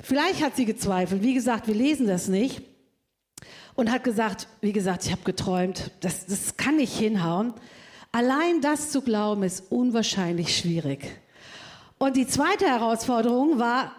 Vielleicht 0.00 0.42
hat 0.42 0.56
sie 0.56 0.64
gezweifelt. 0.64 1.22
Wie 1.22 1.34
gesagt, 1.34 1.66
wir 1.66 1.74
lesen 1.74 2.06
das 2.06 2.28
nicht. 2.28 2.62
Und 3.74 3.90
hat 3.90 4.04
gesagt, 4.04 4.46
wie 4.60 4.72
gesagt, 4.72 5.04
ich 5.04 5.10
habe 5.10 5.24
geträumt, 5.24 5.90
das, 6.00 6.26
das 6.26 6.56
kann 6.56 6.76
nicht 6.76 6.96
hinhauen. 6.96 7.54
Allein 8.12 8.60
das 8.60 8.90
zu 8.90 9.02
glauben 9.02 9.42
ist 9.42 9.72
unwahrscheinlich 9.72 10.56
schwierig. 10.56 11.20
Und 11.98 12.16
die 12.16 12.28
zweite 12.28 12.66
Herausforderung 12.66 13.58
war, 13.58 13.92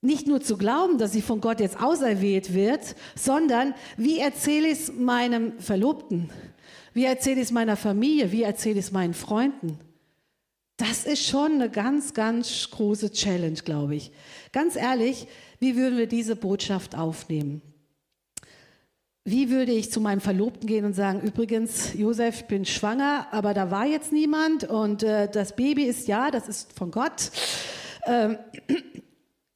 nicht 0.00 0.26
nur 0.26 0.40
zu 0.40 0.56
glauben, 0.56 0.98
dass 0.98 1.12
sie 1.12 1.20
von 1.20 1.40
Gott 1.40 1.60
jetzt 1.60 1.82
auserwählt 1.82 2.54
wird, 2.54 2.94
sondern 3.14 3.74
wie 3.96 4.18
erzähle 4.18 4.68
ich 4.68 4.78
es 4.78 4.92
meinem 4.92 5.58
Verlobten? 5.58 6.30
Wie 6.94 7.04
erzähle 7.04 7.40
ich 7.40 7.48
es 7.48 7.52
meiner 7.52 7.76
Familie? 7.76 8.32
Wie 8.32 8.42
erzähle 8.42 8.78
ich 8.78 8.86
es 8.86 8.92
meinen 8.92 9.14
Freunden? 9.14 9.78
Das 10.76 11.04
ist 11.04 11.26
schon 11.26 11.52
eine 11.52 11.70
ganz, 11.70 12.12
ganz 12.12 12.70
große 12.70 13.10
Challenge, 13.12 13.58
glaube 13.64 13.96
ich. 13.96 14.12
Ganz 14.52 14.76
ehrlich, 14.76 15.26
wie 15.58 15.76
würden 15.76 15.96
wir 15.96 16.06
diese 16.06 16.36
Botschaft 16.36 16.94
aufnehmen? 16.94 17.62
wie 19.26 19.50
würde 19.50 19.72
ich 19.72 19.90
zu 19.90 20.00
meinem 20.00 20.20
Verlobten 20.20 20.68
gehen 20.68 20.84
und 20.84 20.92
sagen, 20.94 21.20
übrigens, 21.20 21.94
Josef, 21.94 22.42
ich 22.42 22.46
bin 22.46 22.64
schwanger, 22.64 23.26
aber 23.32 23.54
da 23.54 23.72
war 23.72 23.84
jetzt 23.84 24.12
niemand 24.12 24.62
und 24.62 25.02
äh, 25.02 25.28
das 25.28 25.56
Baby 25.56 25.82
ist 25.82 26.06
ja, 26.06 26.30
das 26.30 26.48
ist 26.48 26.72
von 26.72 26.92
Gott. 26.92 27.32
Ähm, 28.06 28.38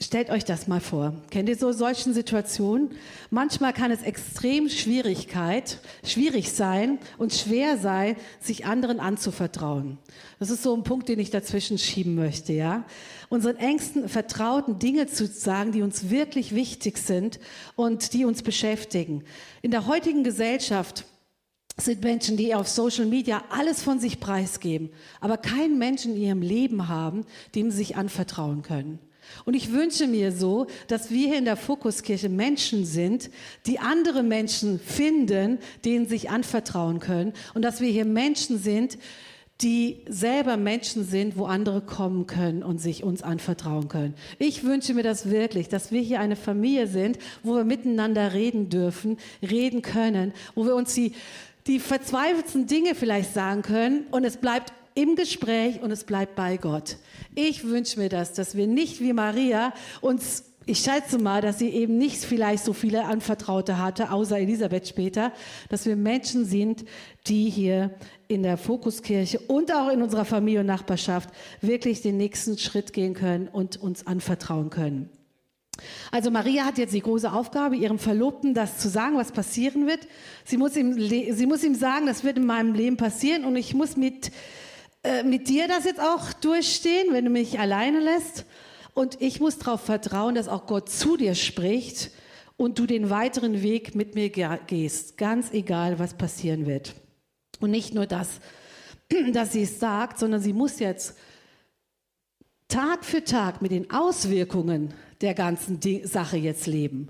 Stellt 0.02 0.30
euch 0.30 0.46
das 0.46 0.66
mal 0.66 0.80
vor. 0.80 1.12
Kennt 1.30 1.50
ihr 1.50 1.56
so 1.56 1.72
solchen 1.72 2.14
Situationen? 2.14 2.92
Manchmal 3.28 3.74
kann 3.74 3.90
es 3.90 4.00
extrem 4.00 4.70
Schwierigkeit, 4.70 5.78
schwierig 6.02 6.52
sein 6.52 6.98
und 7.18 7.34
schwer 7.34 7.76
sein, 7.76 8.16
sich 8.40 8.64
anderen 8.64 8.98
anzuvertrauen. 8.98 9.98
Das 10.38 10.48
ist 10.48 10.62
so 10.62 10.74
ein 10.74 10.84
Punkt, 10.84 11.10
den 11.10 11.18
ich 11.18 11.28
dazwischen 11.28 11.76
schieben 11.76 12.14
möchte, 12.14 12.54
ja. 12.54 12.84
Unseren 13.28 13.56
engsten 13.56 14.08
Vertrauten 14.08 14.78
Dinge 14.78 15.06
zu 15.06 15.26
sagen, 15.26 15.70
die 15.70 15.82
uns 15.82 16.08
wirklich 16.08 16.54
wichtig 16.54 16.96
sind 16.96 17.38
und 17.76 18.14
die 18.14 18.24
uns 18.24 18.42
beschäftigen. 18.42 19.22
In 19.60 19.70
der 19.70 19.86
heutigen 19.86 20.24
Gesellschaft 20.24 21.04
sind 21.76 22.02
Menschen, 22.02 22.38
die 22.38 22.54
auf 22.54 22.68
Social 22.68 23.04
Media 23.04 23.44
alles 23.50 23.82
von 23.82 24.00
sich 24.00 24.18
preisgeben, 24.18 24.88
aber 25.20 25.36
keinen 25.36 25.78
Menschen 25.78 26.16
in 26.16 26.22
ihrem 26.22 26.42
Leben 26.42 26.88
haben, 26.88 27.26
dem 27.54 27.70
sie 27.70 27.76
sich 27.76 27.96
anvertrauen 27.96 28.62
können. 28.62 28.98
Und 29.44 29.54
ich 29.54 29.72
wünsche 29.72 30.06
mir 30.06 30.32
so, 30.32 30.66
dass 30.88 31.10
wir 31.10 31.28
hier 31.28 31.38
in 31.38 31.44
der 31.44 31.56
Fokuskirche 31.56 32.28
Menschen 32.28 32.84
sind, 32.84 33.30
die 33.66 33.78
andere 33.78 34.22
Menschen 34.22 34.78
finden, 34.78 35.58
denen 35.84 36.06
sich 36.06 36.30
anvertrauen 36.30 37.00
können. 37.00 37.32
Und 37.54 37.62
dass 37.62 37.80
wir 37.80 37.90
hier 37.90 38.04
Menschen 38.04 38.58
sind, 38.58 38.98
die 39.62 40.02
selber 40.08 40.56
Menschen 40.56 41.04
sind, 41.04 41.36
wo 41.36 41.44
andere 41.44 41.82
kommen 41.82 42.26
können 42.26 42.62
und 42.62 42.78
sich 42.78 43.04
uns 43.04 43.22
anvertrauen 43.22 43.88
können. 43.88 44.14
Ich 44.38 44.64
wünsche 44.64 44.94
mir 44.94 45.02
das 45.02 45.30
wirklich, 45.30 45.68
dass 45.68 45.92
wir 45.92 46.00
hier 46.00 46.20
eine 46.20 46.36
Familie 46.36 46.86
sind, 46.86 47.18
wo 47.42 47.56
wir 47.56 47.64
miteinander 47.64 48.32
reden 48.32 48.70
dürfen, 48.70 49.18
reden 49.42 49.82
können, 49.82 50.32
wo 50.54 50.64
wir 50.64 50.74
uns 50.74 50.94
die, 50.94 51.12
die 51.66 51.78
verzweifelten 51.78 52.66
Dinge 52.66 52.94
vielleicht 52.94 53.34
sagen 53.34 53.62
können 53.62 54.06
und 54.10 54.24
es 54.24 54.38
bleibt 54.38 54.72
im 55.00 55.16
Gespräch 55.16 55.80
und 55.82 55.90
es 55.90 56.04
bleibt 56.04 56.36
bei 56.36 56.56
Gott. 56.56 56.96
Ich 57.34 57.64
wünsche 57.64 57.98
mir 57.98 58.08
das, 58.08 58.34
dass 58.34 58.56
wir 58.56 58.66
nicht 58.66 59.00
wie 59.00 59.12
Maria 59.12 59.72
uns 60.00 60.44
ich 60.66 60.80
schätze 60.80 61.18
mal, 61.18 61.40
dass 61.40 61.58
sie 61.58 61.70
eben 61.70 61.96
nicht 61.96 62.22
vielleicht 62.22 62.64
so 62.64 62.74
viele 62.74 63.06
Anvertraute 63.06 63.78
hatte, 63.78 64.12
außer 64.12 64.38
Elisabeth 64.38 64.86
später, 64.86 65.32
dass 65.68 65.86
wir 65.86 65.96
Menschen 65.96 66.44
sind, 66.44 66.84
die 67.26 67.48
hier 67.48 67.94
in 68.28 68.42
der 68.42 68.58
Fokuskirche 68.58 69.40
und 69.40 69.74
auch 69.74 69.88
in 69.88 70.02
unserer 70.02 70.24
Familie 70.24 70.60
und 70.60 70.66
Nachbarschaft 70.66 71.30
wirklich 71.60 72.02
den 72.02 72.18
nächsten 72.18 72.58
Schritt 72.58 72.92
gehen 72.92 73.14
können 73.14 73.48
und 73.48 73.78
uns 73.78 74.06
anvertrauen 74.06 74.70
können. 74.70 75.08
Also 76.10 76.30
Maria 76.30 76.64
hat 76.64 76.78
jetzt 76.78 76.94
die 76.94 77.00
große 77.00 77.32
Aufgabe, 77.32 77.74
ihrem 77.74 77.98
Verlobten 77.98 78.54
das 78.54 78.78
zu 78.78 78.88
sagen, 78.88 79.16
was 79.16 79.32
passieren 79.32 79.86
wird. 79.86 80.06
Sie 80.44 80.58
muss 80.58 80.76
ihm, 80.76 80.94
sie 80.98 81.46
muss 81.46 81.64
ihm 81.64 81.74
sagen, 81.74 82.06
das 82.06 82.22
wird 82.22 82.36
in 82.36 82.46
meinem 82.46 82.74
Leben 82.74 82.96
passieren 82.96 83.44
und 83.44 83.56
ich 83.56 83.74
muss 83.74 83.96
mit 83.96 84.30
äh, 85.02 85.22
mit 85.22 85.48
dir 85.48 85.66
das 85.66 85.84
jetzt 85.84 86.00
auch 86.00 86.32
durchstehen, 86.32 87.08
wenn 87.12 87.24
du 87.24 87.30
mich 87.30 87.58
alleine 87.58 88.00
lässt. 88.00 88.44
Und 88.94 89.20
ich 89.20 89.40
muss 89.40 89.58
darauf 89.58 89.80
vertrauen, 89.80 90.34
dass 90.34 90.48
auch 90.48 90.66
Gott 90.66 90.90
zu 90.90 91.16
dir 91.16 91.34
spricht 91.34 92.10
und 92.56 92.78
du 92.78 92.86
den 92.86 93.08
weiteren 93.08 93.62
Weg 93.62 93.94
mit 93.94 94.14
mir 94.14 94.28
gehst, 94.28 95.16
ganz 95.16 95.52
egal, 95.52 95.98
was 95.98 96.14
passieren 96.14 96.66
wird. 96.66 96.94
Und 97.60 97.70
nicht 97.70 97.94
nur 97.94 98.06
das, 98.06 98.28
dass 99.32 99.52
sie 99.52 99.62
es 99.62 99.80
sagt, 99.80 100.18
sondern 100.18 100.40
sie 100.40 100.52
muss 100.52 100.78
jetzt 100.78 101.16
Tag 102.68 103.04
für 103.04 103.24
Tag 103.24 103.62
mit 103.62 103.72
den 103.72 103.90
Auswirkungen 103.90 104.94
der 105.20 105.34
ganzen 105.34 105.80
Sache 106.04 106.36
jetzt 106.36 106.66
leben. 106.66 107.08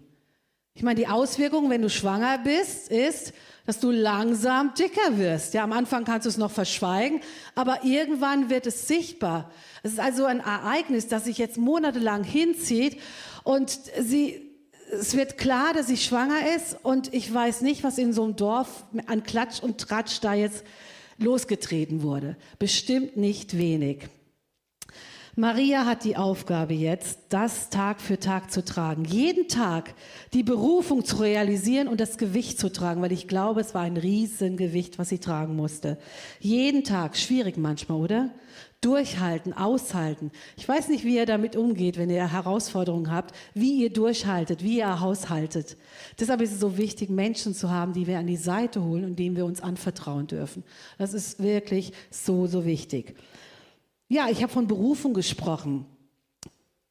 Ich 0.81 0.85
meine, 0.85 0.99
die 0.99 1.09
Auswirkung, 1.09 1.69
wenn 1.69 1.83
du 1.83 1.91
schwanger 1.91 2.39
bist, 2.39 2.91
ist, 2.91 3.35
dass 3.67 3.81
du 3.81 3.91
langsam 3.91 4.73
dicker 4.73 5.19
wirst. 5.19 5.53
Ja, 5.53 5.63
am 5.63 5.75
Anfang 5.75 6.05
kannst 6.05 6.25
du 6.25 6.31
es 6.31 6.39
noch 6.39 6.51
verschweigen, 6.51 7.21
aber 7.55 7.85
irgendwann 7.85 8.49
wird 8.49 8.67
es 8.67 8.89
sichtbar. 8.89 9.51
Es 9.83 9.93
ist 9.93 10.01
also 10.01 10.25
ein 10.25 10.41
Ereignis, 10.41 11.07
das 11.07 11.27
sich 11.27 11.37
jetzt 11.37 11.59
monatelang 11.59 12.25
hinzieht 12.25 12.99
und 13.45 13.79
sie 14.01 14.41
es 14.91 15.15
wird 15.15 15.37
klar, 15.37 15.75
dass 15.75 15.89
sie 15.89 15.99
schwanger 15.99 16.57
ist 16.57 16.79
und 16.83 17.13
ich 17.13 17.31
weiß 17.31 17.61
nicht, 17.61 17.85
was 17.85 17.99
in 17.99 18.15
so 18.15 18.25
einem 18.25 18.37
Dorf 18.37 18.87
an 19.05 19.23
Klatsch 19.23 19.63
und 19.63 19.77
Tratsch 19.77 20.21
da 20.23 20.33
jetzt 20.33 20.65
losgetreten 21.19 22.03
wurde. 22.03 22.39
Bestimmt 22.59 23.19
nicht 23.19 23.59
wenig. 23.59 24.09
Maria 25.41 25.87
hat 25.87 26.05
die 26.05 26.19
Aufgabe 26.19 26.75
jetzt, 26.75 27.19
das 27.31 27.71
Tag 27.71 28.03
für 28.03 28.19
Tag 28.19 28.51
zu 28.51 28.63
tragen. 28.63 29.07
Jeden 29.07 29.49
Tag 29.49 29.95
die 30.35 30.43
Berufung 30.43 31.03
zu 31.03 31.17
realisieren 31.17 31.89
und 31.89 31.99
das 31.99 32.19
Gewicht 32.19 32.59
zu 32.59 32.71
tragen, 32.71 33.01
weil 33.01 33.11
ich 33.11 33.27
glaube, 33.27 33.63
es 33.63 33.75
war 33.75 33.81
ein 33.81 33.97
Riesengewicht, 33.97 34.99
was 34.99 35.09
sie 35.09 35.19
tragen 35.19 35.57
musste. 35.57 35.97
Jeden 36.41 36.85
Tag, 36.85 37.17
schwierig 37.17 37.57
manchmal, 37.57 37.99
oder? 37.99 38.31
Durchhalten, 38.83 39.55
aushalten. 39.55 40.31
Ich 40.59 40.69
weiß 40.69 40.89
nicht, 40.89 41.05
wie 41.05 41.17
ihr 41.17 41.25
damit 41.25 41.57
umgeht, 41.57 41.97
wenn 41.97 42.11
ihr 42.11 42.31
Herausforderungen 42.31 43.11
habt, 43.11 43.35
wie 43.55 43.83
ihr 43.83 43.91
durchhaltet, 43.91 44.63
wie 44.63 44.77
ihr 44.77 45.01
haushaltet. 45.01 45.79
Deshalb 46.19 46.43
ist 46.43 46.53
es 46.53 46.61
so 46.61 46.77
wichtig, 46.77 47.09
Menschen 47.09 47.55
zu 47.55 47.71
haben, 47.71 47.95
die 47.95 48.07
wir 48.07 48.19
an 48.19 48.27
die 48.27 48.37
Seite 48.37 48.85
holen 48.85 49.05
und 49.05 49.19
denen 49.19 49.37
wir 49.37 49.47
uns 49.47 49.63
anvertrauen 49.63 50.27
dürfen. 50.27 50.65
Das 50.99 51.15
ist 51.15 51.43
wirklich 51.43 51.95
so, 52.11 52.47
so 52.47 52.67
wichtig. 52.67 53.17
Ja, 54.13 54.29
ich 54.29 54.43
habe 54.43 54.53
von 54.53 54.67
Berufung 54.67 55.15
gesprochen. 55.15 55.87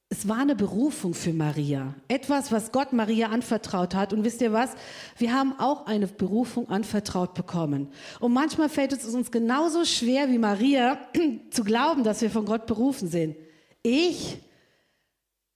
Es 0.08 0.30
war 0.30 0.38
eine 0.38 0.56
Berufung 0.56 1.14
für 1.14 1.34
Maria. 1.34 1.94
Etwas, 2.08 2.50
was 2.50 2.72
Gott 2.72 2.94
Maria 2.94 3.28
anvertraut 3.28 3.94
hat. 3.94 4.14
Und 4.14 4.24
wisst 4.24 4.40
ihr 4.42 4.54
was? 4.54 4.72
Wir 5.18 5.34
haben 5.34 5.54
auch 5.60 5.86
eine 5.86 6.08
Berufung 6.08 6.70
anvertraut 6.70 7.34
bekommen. 7.34 7.90
Und 8.22 8.32
manchmal 8.32 8.70
fällt 8.70 8.94
es 8.94 9.06
uns 9.06 9.32
genauso 9.32 9.84
schwer 9.84 10.30
wie 10.30 10.38
Maria 10.38 10.98
zu 11.52 11.66
glauben, 11.66 12.06
dass 12.06 12.22
wir 12.22 12.32
von 12.32 12.46
Gott 12.46 12.66
berufen 12.66 13.10
sind. 13.10 13.36
Ich, 13.84 14.38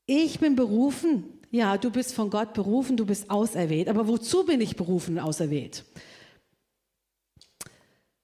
ich 0.05 0.41
bin 0.41 0.57
berufen. 0.57 1.23
Ja, 1.49 1.77
du 1.77 1.91
bist 1.91 2.13
von 2.13 2.29
Gott 2.29 2.53
berufen, 2.53 2.97
du 2.97 3.05
bist 3.05 3.29
auserwählt. 3.29 3.87
Aber 3.87 4.09
wozu 4.09 4.45
bin 4.45 4.59
ich 4.59 4.75
berufen 4.75 5.17
und 5.17 5.23
auserwählt? 5.23 5.85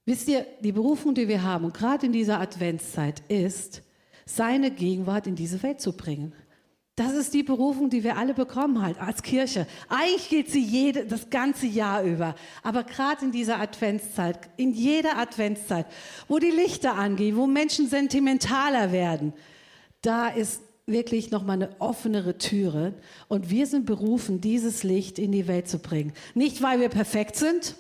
Wisst 0.10 0.28
ihr, 0.28 0.48
die 0.62 0.72
Berufung, 0.72 1.14
die 1.14 1.28
wir 1.28 1.44
haben, 1.44 1.72
gerade 1.72 2.08
in 2.08 2.12
dieser 2.12 2.40
Adventszeit, 2.40 3.22
ist, 3.28 3.84
seine 4.26 4.72
Gegenwart 4.72 5.28
in 5.28 5.36
diese 5.36 5.62
Welt 5.62 5.80
zu 5.82 5.96
bringen. 5.96 6.34
Das 6.96 7.14
ist 7.14 7.36
die 7.36 7.44
Berufung, 7.44 7.92
die 7.92 8.04
wir 8.04 8.18
alle 8.18 8.34
bekommen 8.34 8.82
halt 8.82 9.00
als 9.00 9.22
Kirche. 9.22 9.68
Eigentlich 9.88 10.30
gilt 10.30 10.50
sie 10.50 10.64
jede, 10.64 11.06
das 11.06 11.30
ganze 11.30 11.68
Jahr 11.68 12.02
über. 12.02 12.34
Aber 12.64 12.86
gerade 12.86 13.24
in 13.26 13.32
dieser 13.32 13.60
Adventszeit, 13.60 14.50
in 14.58 14.74
jeder 14.74 15.16
Adventszeit, 15.20 15.86
wo 16.28 16.40
die 16.40 16.50
Lichter 16.50 16.96
angehen, 16.96 17.38
wo 17.38 17.46
Menschen 17.46 17.88
sentimentaler 17.88 18.92
werden, 18.92 19.34
da 20.02 20.28
ist 20.28 20.64
wirklich 20.88 21.30
nochmal 21.30 21.58
eine 21.58 21.76
offenere 21.78 22.40
Türe. 22.40 22.96
Und 23.28 23.52
wir 23.52 23.68
sind 23.68 23.86
berufen, 23.86 24.42
dieses 24.42 24.82
Licht 24.82 25.20
in 25.20 25.32
die 25.32 25.48
Welt 25.48 25.68
zu 25.68 25.78
bringen. 25.78 26.14
Nicht, 26.34 26.64
weil 26.64 26.80
wir 26.80 26.90
perfekt 26.90 27.36
sind, 27.36 27.76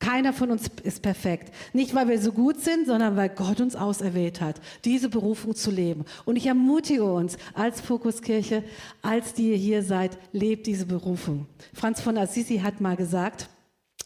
keiner 0.00 0.32
von 0.32 0.50
uns 0.50 0.68
ist 0.82 1.02
perfekt. 1.02 1.52
Nicht, 1.74 1.94
weil 1.94 2.08
wir 2.08 2.20
so 2.20 2.32
gut 2.32 2.60
sind, 2.60 2.86
sondern 2.86 3.16
weil 3.16 3.28
Gott 3.28 3.60
uns 3.60 3.76
auserwählt 3.76 4.40
hat, 4.40 4.60
diese 4.84 5.10
Berufung 5.10 5.54
zu 5.54 5.70
leben. 5.70 6.06
Und 6.24 6.36
ich 6.36 6.46
ermutige 6.46 7.04
uns 7.04 7.36
als 7.52 7.82
Fokuskirche, 7.82 8.64
als 9.02 9.34
die 9.34 9.50
ihr 9.50 9.56
hier 9.56 9.82
seid, 9.82 10.18
lebt 10.32 10.66
diese 10.66 10.86
Berufung. 10.86 11.46
Franz 11.74 12.00
von 12.00 12.16
Assisi 12.16 12.58
hat 12.58 12.80
mal 12.80 12.96
gesagt, 12.96 13.50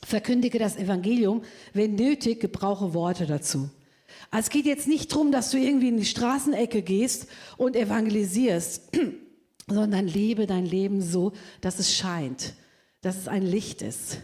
verkündige 0.05 0.59
das 0.59 0.77
Evangelium, 0.77 1.43
wenn 1.73 1.95
nötig, 1.95 2.41
gebrauche 2.41 2.93
Worte 2.93 3.27
dazu. 3.27 3.71
Also 4.33 4.47
es 4.47 4.51
geht 4.51 4.67
jetzt 4.67 4.89
nicht 4.89 5.13
darum, 5.13 5.31
dass 5.31 5.53
du 5.53 5.59
irgendwie 5.59 5.89
in 5.89 5.97
die 5.97 6.05
Straßenecke 6.05 6.83
gehst 6.83 7.29
und 7.57 7.77
evangelisierst, 7.77 8.91
sondern 9.69 10.09
lebe 10.09 10.49
dein 10.49 10.67
Leben 10.67 11.01
so, 11.01 11.33
dass 11.61 11.79
es 11.79 11.95
scheint, 11.95 12.55
dass 13.01 13.17
es 13.17 13.29
ein 13.29 13.43
Licht 13.43 13.81
ist. 13.81 14.19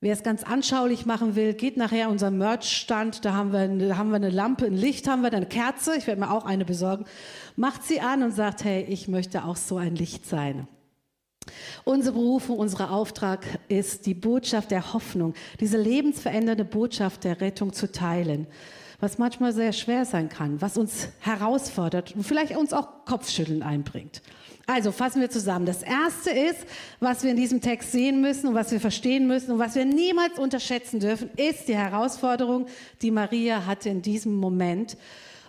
Wer 0.00 0.12
es 0.12 0.22
ganz 0.22 0.42
anschaulich 0.42 1.06
machen 1.06 1.36
will, 1.36 1.54
geht 1.54 1.78
nachher 1.78 2.10
unser 2.10 2.30
Merch-Stand. 2.30 3.24
Da 3.24 3.32
haben, 3.32 3.52
wir, 3.52 3.88
da 3.88 3.96
haben 3.96 4.10
wir 4.10 4.16
eine 4.16 4.28
Lampe, 4.28 4.66
ein 4.66 4.76
Licht 4.76 5.08
haben 5.08 5.22
wir, 5.22 5.32
eine 5.32 5.46
Kerze. 5.46 5.96
Ich 5.96 6.06
werde 6.06 6.20
mir 6.20 6.30
auch 6.30 6.44
eine 6.44 6.66
besorgen. 6.66 7.06
Macht 7.56 7.82
sie 7.82 8.00
an 8.00 8.22
und 8.22 8.32
sagt, 8.32 8.64
hey, 8.64 8.84
ich 8.84 9.08
möchte 9.08 9.44
auch 9.44 9.56
so 9.56 9.78
ein 9.78 9.96
Licht 9.96 10.26
sein. 10.26 10.68
Unsere 11.84 12.14
Berufung, 12.14 12.58
unser 12.58 12.90
Auftrag 12.90 13.46
ist, 13.68 14.04
die 14.04 14.14
Botschaft 14.14 14.70
der 14.70 14.92
Hoffnung, 14.92 15.34
diese 15.60 15.78
lebensverändernde 15.78 16.64
Botschaft 16.64 17.24
der 17.24 17.40
Rettung 17.40 17.72
zu 17.72 17.90
teilen, 17.90 18.46
was 19.00 19.18
manchmal 19.18 19.52
sehr 19.52 19.72
schwer 19.72 20.04
sein 20.04 20.28
kann, 20.28 20.60
was 20.60 20.76
uns 20.76 21.08
herausfordert 21.20 22.14
und 22.14 22.24
vielleicht 22.24 22.56
uns 22.56 22.72
auch 22.72 23.04
Kopfschütteln 23.04 23.62
einbringt. 23.62 24.22
Also 24.66 24.90
fassen 24.90 25.20
wir 25.20 25.30
zusammen. 25.30 25.64
Das 25.64 25.82
Erste 25.82 26.30
ist, 26.30 26.66
was 26.98 27.22
wir 27.22 27.30
in 27.30 27.36
diesem 27.36 27.60
Text 27.60 27.92
sehen 27.92 28.20
müssen 28.20 28.48
und 28.48 28.54
was 28.54 28.72
wir 28.72 28.80
verstehen 28.80 29.28
müssen 29.28 29.52
und 29.52 29.58
was 29.58 29.76
wir 29.76 29.84
niemals 29.84 30.38
unterschätzen 30.38 30.98
dürfen, 30.98 31.30
ist 31.36 31.68
die 31.68 31.76
Herausforderung, 31.76 32.66
die 33.00 33.12
Maria 33.12 33.66
hatte 33.66 33.88
in 33.90 34.02
diesem 34.02 34.34
Moment. 34.34 34.96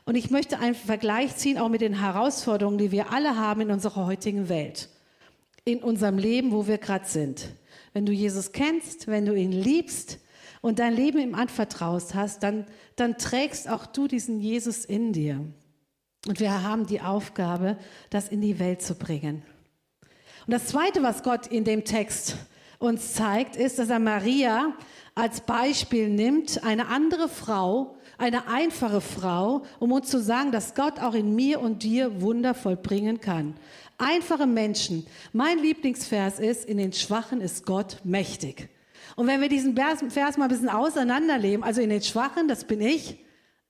Und 0.06 0.16
ich 0.16 0.30
möchte 0.30 0.60
einen 0.60 0.76
Vergleich 0.76 1.36
ziehen, 1.36 1.58
auch 1.58 1.68
mit 1.68 1.82
den 1.82 2.00
Herausforderungen, 2.00 2.78
die 2.78 2.92
wir 2.92 3.12
alle 3.12 3.36
haben 3.36 3.62
in 3.62 3.72
unserer 3.72 4.06
heutigen 4.06 4.50
Welt, 4.50 4.88
in 5.66 5.80
unserem 5.80 6.20
Leben, 6.20 6.52
wo 6.52 6.68
wir 6.68 6.78
gerade 6.78 7.08
sind. 7.08 7.48
wenn 7.94 8.06
du 8.06 8.12
Jesus 8.12 8.52
kennst, 8.52 9.08
wenn 9.08 9.26
du 9.26 9.34
ihn 9.34 9.52
liebst 9.52 10.20
und 10.68 10.80
dein 10.80 10.94
Leben 10.94 11.20
ihm 11.20 11.34
anvertraust 11.34 12.14
hast, 12.14 12.44
dann, 12.44 12.66
dann 12.98 13.18
trägst 13.18 13.70
auch 13.70 13.86
du 13.86 14.08
diesen 14.08 14.42
Jesus 14.42 14.84
in 14.84 15.14
dir. 15.14 15.40
Und 16.28 16.42
wir 16.42 16.62
haben 16.62 16.86
die 16.86 17.00
Aufgabe, 17.00 17.78
das 18.10 18.28
in 18.28 18.42
die 18.42 18.60
Welt 18.60 18.82
zu 18.82 18.96
bringen. 18.96 19.44
Und 20.46 20.54
das 20.54 20.66
Zweite, 20.66 21.04
was 21.04 21.24
Gott 21.24 21.48
in 21.48 21.64
dem 21.64 21.86
Text 21.86 22.36
uns 22.80 23.14
zeigt, 23.14 23.56
ist, 23.56 23.80
dass 23.80 23.90
er 23.90 24.00
Maria 24.00 24.74
als 25.16 25.40
Beispiel 25.42 26.10
nimmt, 26.10 26.64
eine 26.66 26.88
andere 26.88 27.30
Frau, 27.30 27.98
eine 28.18 28.50
einfache 28.50 29.00
Frau, 29.00 29.64
um 29.80 29.94
uns 29.94 30.10
zu 30.10 30.22
sagen, 30.22 30.52
dass 30.52 30.76
Gott 30.76 31.00
auch 31.00 31.14
in 31.14 31.34
mir 31.34 31.62
und 31.62 31.84
dir 31.84 32.22
Wunder 32.22 32.54
vollbringen 32.54 33.22
kann. 33.22 33.56
Einfache 33.98 34.46
Menschen. 34.46 35.08
Mein 35.32 35.60
Lieblingsvers 35.60 36.40
ist, 36.40 36.66
in 36.66 36.78
den 36.78 36.92
Schwachen 36.92 37.40
ist 37.40 37.66
Gott 37.66 38.00
mächtig. 38.04 38.70
Und 39.18 39.26
wenn 39.26 39.42
wir 39.42 39.50
diesen 39.50 39.76
Vers 39.76 40.38
mal 40.38 40.46
ein 40.46 40.50
bisschen 40.50 40.70
auseinanderleben, 40.70 41.64
also 41.64 41.82
in 41.82 41.90
den 41.90 42.04
Schwachen, 42.04 42.48
das 42.48 42.66
bin 42.66 42.80
ich, 42.80 43.18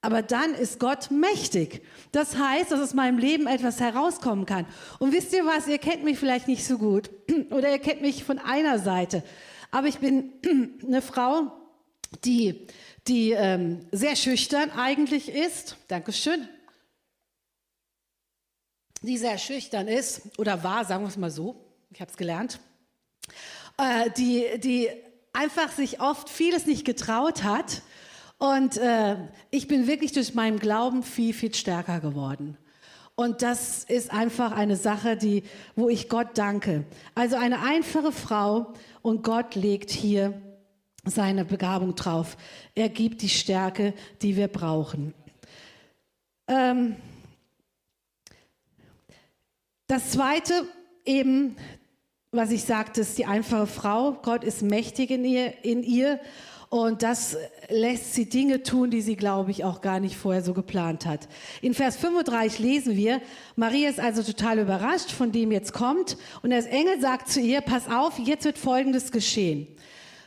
aber 0.02 0.22
dann 0.22 0.54
ist 0.54 0.78
Gott 0.78 1.10
mächtig. 1.10 1.84
Das 2.12 2.38
heißt, 2.38 2.70
dass 2.70 2.82
aus 2.82 2.94
meinem 2.94 3.18
Leben 3.18 3.48
etwas 3.48 3.80
herauskommen 3.80 4.46
kann. 4.46 4.66
Und 5.00 5.14
wisst 5.14 5.32
ihr 5.32 5.46
was, 5.46 5.70
ihr 5.70 5.78
kennt 5.78 6.04
mich 6.04 6.20
vielleicht 6.20 6.50
nicht 6.50 6.66
so 6.66 6.78
gut 6.78 7.10
oder 7.52 7.72
ihr 7.72 7.80
kennt 7.80 8.02
mich 8.02 8.26
von 8.26 8.40
einer 8.40 8.80
Seite. 8.80 9.24
Aber 9.72 9.88
ich 9.88 10.00
bin 10.00 10.34
eine 10.86 11.02
Frau, 11.02 11.54
die, 12.26 12.68
die 13.08 13.32
ähm, 13.32 13.88
sehr 13.94 14.18
schüchtern 14.18 14.70
eigentlich 14.72 15.30
ist. 15.30 15.78
Dankeschön. 15.88 16.46
Die 19.02 19.18
sehr 19.18 19.38
schüchtern 19.38 19.88
ist 19.88 20.38
oder 20.38 20.62
war, 20.66 20.84
sagen 20.84 21.06
wir 21.06 21.10
es 21.10 21.16
mal 21.16 21.32
so. 21.32 21.56
Ich 21.92 22.02
habe 22.02 22.12
es 22.12 22.18
gelernt. 22.18 22.60
Äh, 23.78 24.10
die, 24.18 24.60
die 24.60 24.90
einfach 25.38 25.72
sich 25.72 26.02
oft 26.02 26.30
vieles 26.30 26.66
nicht 26.66 26.84
getraut 26.84 27.44
hat. 27.44 27.84
Und 28.40 28.78
äh, 28.78 29.18
ich 29.52 29.68
bin 29.68 29.88
wirklich 29.88 30.12
durch 30.12 30.34
meinen 30.34 30.60
Glauben 30.60 31.04
viel, 31.04 31.34
viel 31.34 31.54
stärker 31.54 32.00
geworden. 32.00 32.58
Und 33.16 33.42
das 33.42 33.84
ist 33.84 34.12
einfach 34.12 34.52
eine 34.52 34.76
Sache, 34.76 35.18
die, 35.18 35.44
wo 35.76 35.90
ich 35.90 36.08
Gott 36.10 36.30
danke. 36.36 36.86
Also 37.16 37.36
eine 37.36 37.62
einfache 37.62 38.12
Frau 38.12 38.74
und 39.02 39.24
Gott 39.24 39.56
legt 39.56 39.90
hier 39.90 40.40
seine 41.04 41.46
Begabung 41.46 41.96
drauf. 41.96 42.38
Er 42.76 42.90
gibt 42.90 43.22
die 43.22 43.30
Stärke, 43.30 43.94
die 44.22 44.36
wir 44.36 44.48
brauchen. 44.48 45.14
Ähm 46.48 46.96
das 49.88 50.12
zweite 50.12 50.68
eben, 51.06 51.56
was 52.32 52.52
ich 52.52 52.64
sagte, 52.64 53.02
ist 53.02 53.18
die 53.18 53.26
einfache 53.26 53.68
Frau. 53.68 54.14
Gott 54.22 54.44
ist 54.44 54.62
mächtig 54.62 55.12
in 55.12 55.24
ihr, 55.24 55.64
in 55.64 55.84
ihr 55.84 56.20
und 56.70 57.02
das 57.02 57.38
lässt 57.70 58.14
sie 58.14 58.28
Dinge 58.28 58.62
tun, 58.62 58.92
die 58.92 59.02
sie, 59.02 59.16
glaube 59.16 59.52
ich, 59.52 59.64
auch 59.64 59.80
gar 59.80 60.02
nicht 60.02 60.18
vorher 60.18 60.44
so 60.44 60.54
geplant 60.54 61.06
hat. 61.06 61.30
In 61.62 61.74
Vers 61.74 61.96
35 61.96 62.60
lesen 62.60 62.98
wir, 62.98 63.22
Maria 63.56 63.90
ist 63.90 64.02
also 64.02 64.22
total 64.22 64.60
überrascht 64.60 65.12
von 65.12 65.32
dem 65.32 65.54
jetzt 65.54 65.72
kommt. 65.72 66.18
Und 66.42 66.50
das 66.50 66.66
Engel 66.66 67.00
sagt 67.00 67.30
zu 67.30 67.40
ihr, 67.40 67.62
pass 67.62 67.90
auf, 67.90 68.20
jetzt 68.20 68.44
wird 68.44 68.58
Folgendes 68.58 69.14
geschehen. 69.14 69.68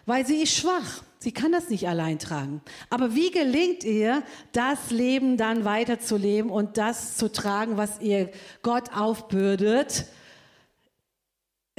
Weil 0.07 0.27
sie 0.27 0.43
ist 0.43 0.57
schwach. 0.57 1.03
Sie 1.19 1.33
kann 1.33 1.53
das 1.53 1.69
nicht 1.69 1.87
allein 1.87 2.19
tragen. 2.19 2.63
Aber 2.89 3.15
wie 3.15 3.31
gelingt 3.31 3.85
ihr, 3.85 4.23
das 4.53 4.91
Leben 4.91 5.37
dann 5.37 5.67
weiterzuleben 5.67 6.51
und 6.51 6.79
das 6.79 7.19
zu 7.19 7.31
tragen, 7.31 7.77
was 7.77 8.01
ihr 8.01 8.31
Gott 8.63 8.97
aufbürdet? 8.97 10.07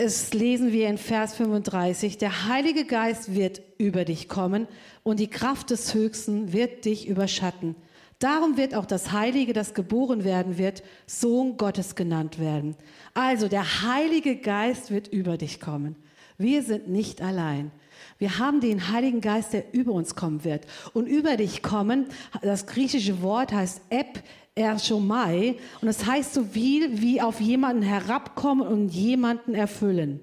Es 0.03 0.33
lesen 0.33 0.71
wir 0.71 0.89
in 0.89 0.97
Vers 0.97 1.35
35, 1.35 2.17
der 2.17 2.47
Heilige 2.47 2.85
Geist 2.85 3.35
wird 3.35 3.61
über 3.77 4.03
dich 4.03 4.27
kommen 4.27 4.67
und 5.03 5.19
die 5.19 5.29
Kraft 5.29 5.69
des 5.69 5.93
Höchsten 5.93 6.53
wird 6.53 6.85
dich 6.85 7.07
überschatten. 7.07 7.75
Darum 8.17 8.57
wird 8.57 8.73
auch 8.73 8.87
das 8.87 9.11
Heilige, 9.11 9.53
das 9.53 9.75
geboren 9.75 10.23
werden 10.23 10.57
wird, 10.57 10.81
Sohn 11.05 11.55
Gottes 11.55 11.93
genannt 11.93 12.39
werden. 12.39 12.75
Also 13.13 13.47
der 13.47 13.83
Heilige 13.83 14.37
Geist 14.37 14.89
wird 14.89 15.07
über 15.07 15.37
dich 15.37 15.59
kommen. 15.59 15.95
Wir 16.39 16.63
sind 16.63 16.87
nicht 16.87 17.21
allein. 17.21 17.69
Wir 18.17 18.39
haben 18.39 18.59
den 18.59 18.89
Heiligen 18.89 19.21
Geist, 19.21 19.53
der 19.53 19.71
über 19.71 19.91
uns 19.91 20.15
kommen 20.15 20.43
wird. 20.43 20.65
Und 20.93 21.05
über 21.05 21.37
dich 21.37 21.61
kommen, 21.61 22.07
das 22.41 22.65
griechische 22.65 23.21
Wort 23.21 23.51
heißt 23.53 23.81
Ep 23.89 24.23
Erschomai 24.55 25.55
und 25.79 25.87
das 25.87 26.05
heißt 26.05 26.33
so 26.33 26.43
viel 26.43 27.01
wie 27.01 27.21
auf 27.21 27.39
jemanden 27.39 27.83
herabkommen 27.83 28.67
und 28.67 28.89
jemanden 28.89 29.53
erfüllen. 29.55 30.19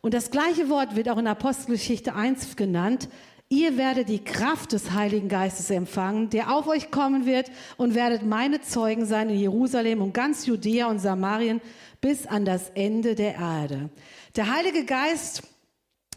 Und 0.00 0.14
das 0.14 0.30
gleiche 0.30 0.68
Wort 0.68 0.96
wird 0.96 1.08
auch 1.08 1.18
in 1.18 1.26
Apostelgeschichte 1.26 2.14
1 2.14 2.56
genannt. 2.56 3.08
Ihr 3.48 3.76
werdet 3.76 4.08
die 4.08 4.22
Kraft 4.22 4.72
des 4.72 4.92
Heiligen 4.92 5.28
Geistes 5.28 5.68
empfangen, 5.70 6.30
der 6.30 6.54
auf 6.54 6.68
euch 6.68 6.92
kommen 6.92 7.26
wird 7.26 7.50
und 7.76 7.96
werdet 7.96 8.24
meine 8.24 8.60
Zeugen 8.60 9.04
sein 9.04 9.28
in 9.28 9.40
Jerusalem 9.40 10.00
und 10.00 10.14
ganz 10.14 10.46
Judäa 10.46 10.86
und 10.86 11.00
Samarien 11.00 11.60
bis 12.00 12.26
an 12.26 12.44
das 12.44 12.70
Ende 12.70 13.16
der 13.16 13.34
Erde. 13.34 13.90
Der 14.36 14.54
Heilige 14.54 14.84
Geist 14.84 15.42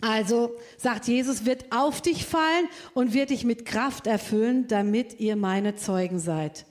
also 0.02 0.52
sagt 0.78 1.08
Jesus, 1.08 1.46
wird 1.46 1.72
auf 1.72 2.02
dich 2.02 2.26
fallen 2.26 2.67
und 2.93 3.13
wird 3.13 3.30
dich 3.30 3.46
mit 3.46 3.65
Kraft 3.65 4.06
erfüllen, 4.06 4.67
damit 4.67 5.19
ihr 5.19 5.38
meine 5.38 5.76
Zeugen 5.76 6.19
seid. 6.19 6.65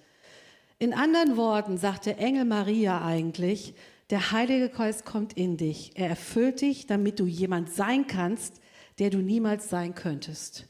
In 0.83 0.95
anderen 0.95 1.37
Worten 1.37 1.79
sagt 1.79 2.07
der 2.07 2.19
Engel 2.19 2.45
Maria 2.45 3.05
eigentlich, 3.05 3.73
der 4.11 4.33
Heilige 4.33 4.69
Geist 4.69 5.05
kommt 5.05 5.33
in 5.35 5.57
dich. 5.57 5.93
Er 5.95 6.09
erfüllt 6.09 6.61
dich, 6.61 6.89
damit 6.89 7.21
du 7.21 7.27
jemand 7.27 7.73
sein 7.73 8.09
kannst, 8.09 8.61
der 8.99 9.11
du 9.11 9.19
niemals 9.19 9.71
sein 9.71 9.95
könntest. 9.95 10.67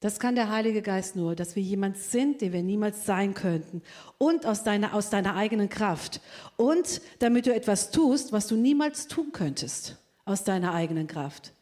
Das 0.00 0.18
kann 0.18 0.34
der 0.34 0.50
Heilige 0.50 0.82
Geist 0.82 1.14
nur, 1.14 1.36
dass 1.36 1.54
wir 1.54 1.62
jemand 1.62 1.98
sind, 1.98 2.40
der 2.40 2.52
wir 2.52 2.64
niemals 2.64 3.06
sein 3.06 3.32
könnten. 3.32 3.82
Und 4.18 4.44
aus 4.44 4.64
deiner, 4.64 4.92
aus 4.92 5.08
deiner 5.08 5.36
eigenen 5.36 5.68
Kraft. 5.68 6.20
Und 6.56 7.00
damit 7.20 7.46
du 7.46 7.54
etwas 7.54 7.92
tust, 7.92 8.32
was 8.32 8.48
du 8.48 8.56
niemals 8.56 9.06
tun 9.06 9.30
könntest, 9.30 9.98
aus 10.24 10.42
deiner 10.42 10.74
eigenen 10.74 11.06
Kraft. 11.06 11.52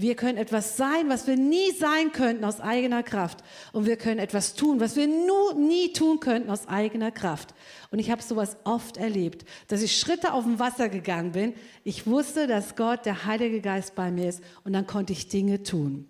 Wir 0.00 0.14
können 0.14 0.38
etwas 0.38 0.76
sein, 0.76 1.08
was 1.08 1.26
wir 1.26 1.36
nie 1.36 1.72
sein 1.72 2.12
könnten 2.12 2.44
aus 2.44 2.60
eigener 2.60 3.02
Kraft. 3.02 3.42
Und 3.72 3.84
wir 3.84 3.96
können 3.96 4.20
etwas 4.20 4.54
tun, 4.54 4.78
was 4.78 4.94
wir 4.94 5.08
nur, 5.08 5.54
nie 5.54 5.92
tun 5.92 6.20
könnten 6.20 6.50
aus 6.50 6.68
eigener 6.68 7.10
Kraft. 7.10 7.52
Und 7.90 7.98
ich 7.98 8.08
habe 8.12 8.22
sowas 8.22 8.58
oft 8.62 8.96
erlebt, 8.96 9.44
dass 9.66 9.82
ich 9.82 9.96
Schritte 9.96 10.34
auf 10.34 10.44
dem 10.44 10.60
Wasser 10.60 10.88
gegangen 10.88 11.32
bin. 11.32 11.52
Ich 11.82 12.06
wusste, 12.06 12.46
dass 12.46 12.76
Gott, 12.76 13.06
der 13.06 13.24
Heilige 13.24 13.60
Geist 13.60 13.96
bei 13.96 14.12
mir 14.12 14.28
ist. 14.28 14.40
Und 14.62 14.72
dann 14.72 14.86
konnte 14.86 15.12
ich 15.12 15.26
Dinge 15.26 15.64
tun. 15.64 16.08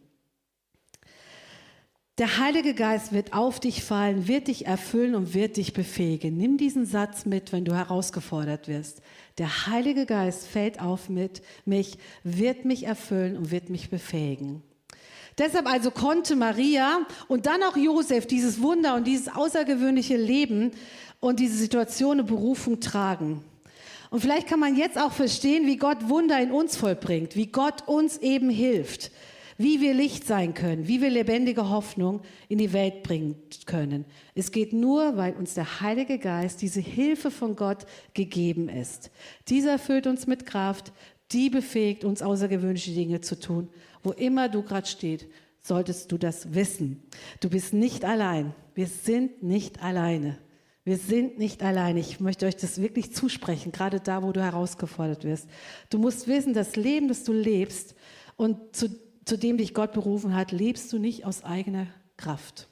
Der 2.19 2.39
Heilige 2.39 2.75
Geist 2.75 3.13
wird 3.13 3.33
auf 3.33 3.59
dich 3.59 3.85
fallen, 3.85 4.29
wird 4.29 4.49
dich 4.49 4.67
erfüllen 4.67 5.15
und 5.15 5.33
wird 5.33 5.57
dich 5.57 5.73
befähigen. 5.73 6.37
Nimm 6.37 6.59
diesen 6.59 6.85
Satz 6.85 7.25
mit, 7.25 7.53
wenn 7.53 7.65
du 7.65 7.75
herausgefordert 7.75 8.69
wirst. 8.69 9.01
Der 9.39 9.69
Heilige 9.69 10.05
Geist 10.05 10.47
fällt 10.47 10.81
auf 10.81 11.09
mit 11.09 11.43
mich, 11.65 11.99
wird 12.25 12.65
mich 12.65 12.85
erfüllen 12.85 13.37
und 13.37 13.51
wird 13.51 13.71
mich 13.71 13.89
befähigen. 13.89 14.63
Deshalb 15.39 15.69
also 15.69 15.93
konnte 15.93 16.35
Maria 16.35 17.07
und 17.29 17.47
dann 17.47 17.63
auch 17.63 17.77
Josef 17.77 18.27
dieses 18.27 18.61
Wunder 18.61 18.97
und 18.97 19.07
dieses 19.07 19.29
außergewöhnliche 19.29 20.17
Leben 20.17 20.73
und 21.21 21.39
diese 21.39 21.57
Situation 21.57 22.15
eine 22.15 22.25
Berufung 22.25 22.81
tragen. 22.81 23.45
Und 24.11 24.21
vielleicht 24.21 24.49
kann 24.49 24.59
man 24.59 24.75
jetzt 24.75 24.99
auch 24.99 25.13
verstehen, 25.13 25.67
wie 25.67 25.77
Gott 25.77 26.09
Wunder 26.09 26.41
in 26.41 26.51
uns 26.51 26.77
vollbringt, 26.77 27.37
wie 27.37 27.47
Gott 27.47 27.87
uns 27.87 28.19
eben 28.19 28.51
hilft 28.51 29.13
wie 29.59 29.81
wir 29.81 29.93
Licht 29.93 30.25
sein 30.25 30.55
können, 30.55 30.87
wie 30.87 31.03
wir 31.03 31.11
lebendige 31.11 31.69
Hoffnung 31.69 32.23
in 32.49 32.59
die 32.59 32.73
Welt 32.73 33.03
bringen 33.03 33.35
können. 33.67 34.05
Es 34.35 34.53
geht 34.53 34.73
nur, 34.73 35.17
weil 35.17 35.35
uns 35.35 35.55
der 35.55 35.81
Heilige 35.81 36.19
Geist, 36.19 36.63
diese 36.63 36.81
Hilfe 36.81 37.33
von 37.33 37.57
Gott 37.57 37.85
gegeben 38.15 38.69
ist. 38.69 39.11
Dieser 39.49 39.73
erfüllt 39.73 40.07
uns 40.07 40.29
mit 40.29 40.47
Kraft, 40.47 40.93
die 41.33 41.51
befähigt 41.51 42.05
uns 42.05 42.23
außergewöhnliche 42.23 42.93
Dinge 42.93 43.21
zu 43.21 43.39
tun. 43.39 43.69
Wo 44.05 44.13
immer 44.13 44.49
du 44.49 44.63
gerade 44.63 44.87
stehst, 44.87 45.27
solltest 45.61 46.13
du 46.13 46.19
das 46.19 46.55
wissen. 46.55 47.03
Du 47.41 47.51
bist 47.51 47.75
nicht 47.75 48.05
allein. 48.05 48.55
Wir 48.75 48.87
sind 48.87 49.43
nicht 49.43 49.83
alleine. 49.83 50.39
Wir 50.85 50.97
sind 50.97 51.37
nicht 51.37 51.65
alleine. 51.65 51.99
Ich 51.99 52.21
möchte 52.21 52.47
euch 52.47 52.57
das 52.57 52.81
wirklich 52.81 53.13
zusprechen, 53.13 53.73
gerade 53.73 54.01
da, 54.01 54.23
wo 54.23 54.31
du 54.31 54.41
herausgefordert 54.41 55.25
wirst. 55.25 55.49
Du 55.91 55.99
musst 55.99 56.29
wissen, 56.29 56.55
das 56.55 56.77
Leben, 56.77 57.09
das 57.09 57.25
du 57.25 57.33
lebst 57.33 57.95
und 58.37 58.75
zu 58.75 58.89
zu 59.29 59.37
dem 59.37 59.59
dich 59.59 59.75
Gott 59.75 59.93
berufen 59.93 60.35
hat, 60.35 60.53
lebst 60.53 60.93
du 60.93 60.99
nicht 60.99 61.25
aus 61.25 61.45
eigener 61.45 61.87
Kraft. 62.17 62.67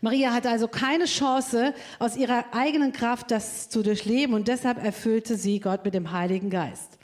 Maria 0.00 0.32
hatte 0.32 0.50
also 0.50 0.68
keine 0.68 1.06
Chance, 1.06 1.74
aus 1.98 2.16
ihrer 2.16 2.44
eigenen 2.52 2.92
Kraft 2.92 3.30
das 3.30 3.68
zu 3.68 3.82
durchleben 3.82 4.34
und 4.34 4.46
deshalb 4.46 4.82
erfüllte 4.82 5.36
sie 5.36 5.58
Gott 5.60 5.84
mit 5.84 5.94
dem 5.94 6.12
Heiligen 6.12 6.50
Geist. 6.50 6.98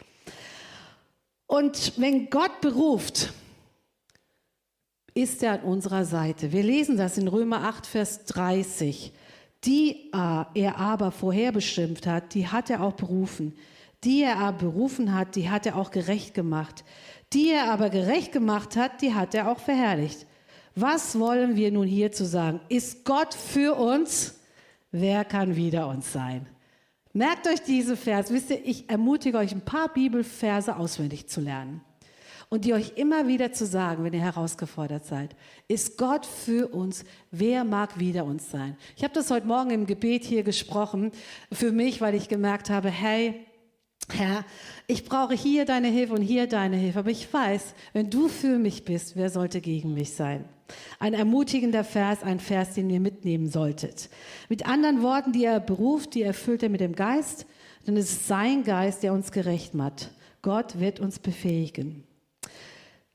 Und 1.46 1.94
wenn 1.96 2.31
Gott 2.31 2.61
beruft, 2.61 3.33
ist 5.14 5.42
er 5.42 5.55
an 5.55 5.62
unserer 5.62 6.05
Seite. 6.05 6.53
Wir 6.53 6.62
lesen 6.62 6.96
das 6.96 7.18
in 7.18 7.27
Römer 7.27 7.64
8, 7.64 7.87
Vers 7.87 8.25
30. 8.27 9.12
Die 9.64 10.11
er 10.12 10.77
aber 10.79 11.11
vorherbestimmt 11.11 12.07
hat, 12.07 12.35
die 12.35 12.46
hat 12.46 12.70
er 12.70 12.83
auch 12.83 12.94
berufen. 12.94 13.55
Die 14.05 14.23
er 14.23 14.39
aber 14.39 14.59
berufen 14.59 15.15
hat, 15.15 15.37
die 15.37 15.51
hat 15.51 15.67
er 15.67 15.77
auch 15.77 15.91
gerecht 15.91 16.35
gemacht. 16.35 16.85
Die 17.33 17.51
er 17.51 17.71
aber 17.71 17.91
gerecht 17.91 18.33
gemacht 18.33 18.77
hat, 18.77 19.03
die 19.03 19.15
hat 19.15 19.35
er 19.35 19.51
auch 19.51 19.61
verherrlicht. 19.61 20.27
Was 20.75 21.19
wollen 21.19 21.57
wir 21.57 21.71
nun 21.71 21.87
hierzu 21.87 22.25
sagen? 22.25 22.61
Ist 22.69 23.05
Gott 23.05 23.35
für 23.35 23.75
uns? 23.75 24.41
Wer 24.91 25.25
kann 25.25 25.57
wider 25.57 25.89
uns 25.89 26.13
sein? 26.13 26.47
Merkt 27.13 27.47
euch 27.49 27.63
diese 27.63 27.97
Vers. 27.97 28.33
Wisst 28.33 28.51
ihr, 28.51 28.65
ich 28.65 28.89
ermutige 28.89 29.39
euch, 29.39 29.53
ein 29.53 29.65
paar 29.65 29.93
Bibelverse 29.93 30.77
auswendig 30.77 31.29
zu 31.29 31.41
lernen 31.41 31.83
und 32.49 32.65
die 32.65 32.75
euch 32.75 32.93
immer 32.97 33.27
wieder 33.29 33.53
zu 33.53 33.67
sagen, 33.67 34.05
wenn 34.05 34.13
ihr 34.13 34.21
herausgefordert 34.21 35.05
seid. 35.05 35.37
Ist 35.69 35.99
Gott 35.99 36.27
für 36.27 36.69
uns? 36.69 37.05
Wer 37.31 37.65
mag 37.65 37.99
wider 37.99 38.25
uns 38.25 38.51
sein? 38.51 38.77
Ich 38.97 39.05
habe 39.05 39.15
das 39.15 39.31
heute 39.31 39.47
Morgen 39.47 39.71
im 39.71 39.87
Gebet 39.87 40.25
hier 40.25 40.43
gesprochen 40.43 41.13
für 41.53 41.73
mich, 41.73 42.01
weil 42.01 42.15
ich 42.15 42.29
gemerkt 42.29 42.71
habe, 42.71 42.91
hey, 42.91 43.47
Herr, 44.14 44.44
ich 44.87 45.05
brauche 45.05 45.35
hier 45.35 45.64
deine 45.64 45.88
Hilfe 45.88 46.14
und 46.14 46.23
hier 46.23 46.46
deine 46.46 46.77
Hilfe, 46.77 47.01
aber 47.01 47.11
ich 47.11 47.33
weiß, 47.33 47.75
wenn 47.92 48.11
du 48.11 48.29
für 48.29 48.59
mich 48.59 48.85
bist, 48.85 49.16
wer 49.16 49.31
sollte 49.31 49.61
gegen 49.61 49.94
mich 49.94 50.14
sein? 50.14 50.44
Ein 50.99 51.14
ermutigender 51.14 51.85
Vers, 51.85 52.23
ein 52.23 52.40
Vers, 52.40 52.75
den 52.75 52.90
ihr 52.90 53.01
mitnehmen 53.01 53.49
solltet. 53.49 54.09
Mit 54.49 54.66
anderen 54.66 55.03
Worten, 55.03 55.33
die 55.33 55.44
er 55.44 55.61
beruft, 55.61 56.14
die 56.14 56.23
erfüllt 56.23 56.62
er 56.62 56.68
mit 56.68 56.81
dem 56.81 56.94
Geist, 56.94 57.46
denn 57.87 57.96
es 57.96 58.12
ist 58.12 58.29
sein 58.29 58.64
Geist, 58.64 59.03
der 59.03 59.12
uns 59.12 59.33
gerecht 59.33 59.75
macht. 59.75 60.11
Gott 60.42 60.79
wird 60.79 61.01
uns 61.01 61.18
befähigen. 61.18 62.05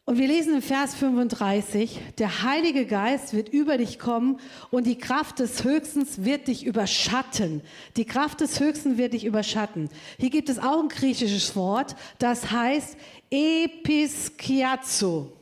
Und 0.08 0.20
wir 0.20 0.28
lesen 0.28 0.54
im 0.54 0.62
Vers 0.62 0.94
35, 0.94 2.00
der 2.20 2.44
Heilige 2.44 2.86
Geist 2.86 3.34
wird 3.34 3.50
über 3.50 3.80
dich 3.80 3.98
kommen 3.98 4.40
und 4.70 4.86
die 4.86 5.00
Kraft 5.00 5.40
des 5.40 5.64
Höchstens 5.64 6.24
wird 6.24 6.48
dich 6.48 6.64
überschatten. 6.64 7.64
Die 7.98 8.06
Kraft 8.06 8.42
des 8.42 8.60
Höchsten 8.60 9.00
wird 9.00 9.14
dich 9.14 9.26
überschatten. 9.26 9.90
Hier 10.20 10.30
gibt 10.30 10.50
es 10.50 10.60
auch 10.60 10.80
ein 10.80 10.90
griechisches 10.90 11.56
Wort, 11.56 11.96
das 12.20 12.52
heißt 12.52 12.98
Episkiazo. 13.32 15.34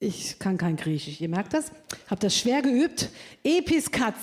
Ich 0.00 0.40
kann 0.40 0.58
kein 0.58 0.74
Griechisch, 0.74 1.20
ihr 1.20 1.28
merkt 1.28 1.54
das? 1.54 1.70
Habe 2.08 2.22
das 2.22 2.36
schwer 2.36 2.60
geübt. 2.60 3.08
Episkiazo. 3.44 4.16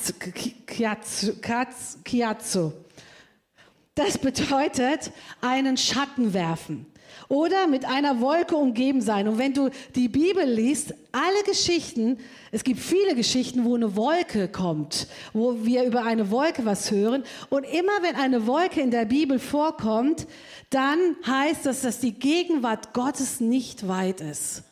Das 3.96 4.18
bedeutet 4.18 5.12
einen 5.40 5.78
Schatten 5.78 6.34
werfen 6.34 6.91
oder 7.28 7.68
mit 7.68 7.86
einer 7.86 8.22
Wolke 8.22 8.56
umgeben 8.56 9.02
sein. 9.02 9.28
Und 9.28 9.38
wenn 9.38 9.54
du 9.54 9.70
die 9.96 10.08
Bibel 10.08 10.44
liest, 10.44 10.94
alle 11.12 11.44
Geschichten, 11.46 12.18
es 12.52 12.64
gibt 12.64 12.80
viele 12.80 13.16
Geschichten, 13.16 13.66
wo 13.66 13.76
eine 13.76 13.96
Wolke 13.96 14.48
kommt, 14.48 15.08
wo 15.34 15.66
wir 15.66 15.84
über 15.84 16.04
eine 16.04 16.32
Wolke 16.32 16.66
was 16.66 16.92
hören. 16.92 17.24
Und 17.50 17.64
immer 17.64 18.02
wenn 18.02 18.16
eine 18.16 18.48
Wolke 18.48 18.82
in 18.82 18.92
der 18.92 19.06
Bibel 19.06 19.40
vorkommt, 19.40 20.28
dann 20.70 21.00
heißt 21.26 21.66
das, 21.66 21.82
dass 21.82 22.00
die 22.00 22.14
Gegenwart 22.14 22.94
Gottes 22.94 23.40
nicht 23.40 23.88
weit 23.88 24.22
ist 24.22 24.64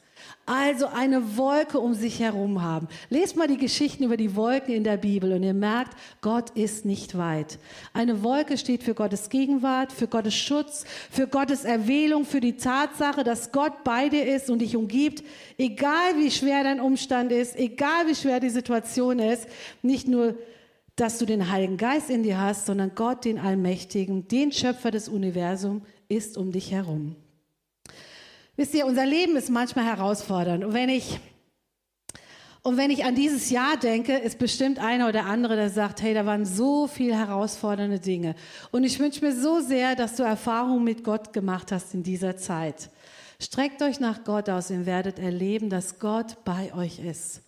also 0.50 0.88
eine 0.88 1.38
Wolke 1.38 1.80
um 1.80 1.94
sich 1.94 2.20
herum 2.20 2.64
haben. 2.64 2.88
Lest 3.10 3.38
mal 3.38 3.48
die 3.48 3.58
Geschichten 3.58 4.04
über 4.04 4.18
die 4.18 4.36
Wolken 4.36 4.74
in 4.74 4.84
der 4.84 4.98
Bibel 4.98 5.32
und 5.34 5.44
ihr 5.44 5.54
merkt, 5.54 5.96
Gott 6.22 6.50
ist 6.52 6.86
nicht 6.86 7.16
weit. 7.16 7.60
Eine 7.94 8.24
Wolke 8.24 8.58
steht 8.58 8.82
für 8.82 8.96
Gottes 8.96 9.30
Gegenwart, 9.30 9.92
für 9.92 10.08
Gottes 10.08 10.34
Schutz, 10.34 10.86
für 11.12 11.28
Gottes 11.28 11.66
Erwählung, 11.66 12.26
für 12.26 12.40
die 12.40 12.58
Tatsache, 12.58 13.24
dass 13.24 13.52
Gott 13.52 13.84
bei 13.84 14.10
dir 14.10 14.26
ist 14.26 14.50
und 14.50 14.60
dich 14.60 14.76
umgibt, 14.76 15.24
egal 15.60 16.16
wie 16.18 16.32
schwer 16.32 16.64
dein 16.64 16.82
Umstand 16.82 17.32
ist, 17.32 17.56
egal 17.56 18.08
wie 18.08 18.16
schwer 18.16 18.40
die 18.40 18.50
Situation 18.50 19.20
ist, 19.20 19.48
nicht 19.84 20.08
nur 20.08 20.36
dass 20.96 21.20
du 21.20 21.26
den 21.26 21.50
Heiligen 21.50 21.78
Geist 21.78 22.10
in 22.10 22.24
dir 22.24 22.40
hast, 22.40 22.66
sondern 22.66 22.92
Gott, 22.94 23.24
den 23.24 23.40
Allmächtigen, 23.40 24.28
den 24.28 24.52
Schöpfer 24.52 24.92
des 24.92 25.08
Universums, 25.08 25.84
ist 26.10 26.38
um 26.38 26.52
dich 26.52 26.72
herum. 26.72 27.16
Wisst 28.60 28.74
ihr, 28.74 28.86
unser 28.86 29.06
Leben 29.06 29.38
ist 29.38 29.50
manchmal 29.50 29.86
herausfordernd. 29.86 30.66
Und 30.66 30.74
wenn 30.74 30.90
ich, 30.90 31.18
und 32.62 32.76
wenn 32.76 32.92
ich 32.92 33.06
an 33.06 33.16
dieses 33.16 33.50
Jahr 33.50 33.78
denke, 33.78 34.18
ist 34.18 34.38
bestimmt 34.38 34.80
einer 34.80 35.08
oder 35.08 35.28
andere, 35.28 35.56
der 35.56 35.70
sagt, 35.70 36.02
hey, 36.02 36.14
da 36.14 36.26
waren 36.26 36.46
so 36.46 36.86
viele 36.86 37.16
herausfordernde 37.16 38.02
Dinge. 38.02 38.36
Und 38.72 38.84
ich 38.84 39.00
wünsche 39.00 39.24
mir 39.24 39.34
so 39.34 39.62
sehr, 39.62 39.96
dass 39.96 40.18
du 40.18 40.24
Erfahrungen 40.24 40.84
mit 40.84 41.06
Gott 41.06 41.32
gemacht 41.32 41.72
hast 41.72 41.94
in 41.94 42.04
dieser 42.04 42.36
Zeit. 42.36 42.90
Streckt 43.42 43.82
euch 43.82 44.02
nach 44.02 44.26
Gott 44.26 44.50
aus 44.50 44.72
und 44.72 44.86
werdet 44.86 45.20
erleben, 45.20 45.70
dass 45.70 45.98
Gott 45.98 46.44
bei 46.44 46.74
euch 46.74 47.00
ist. 47.00 47.42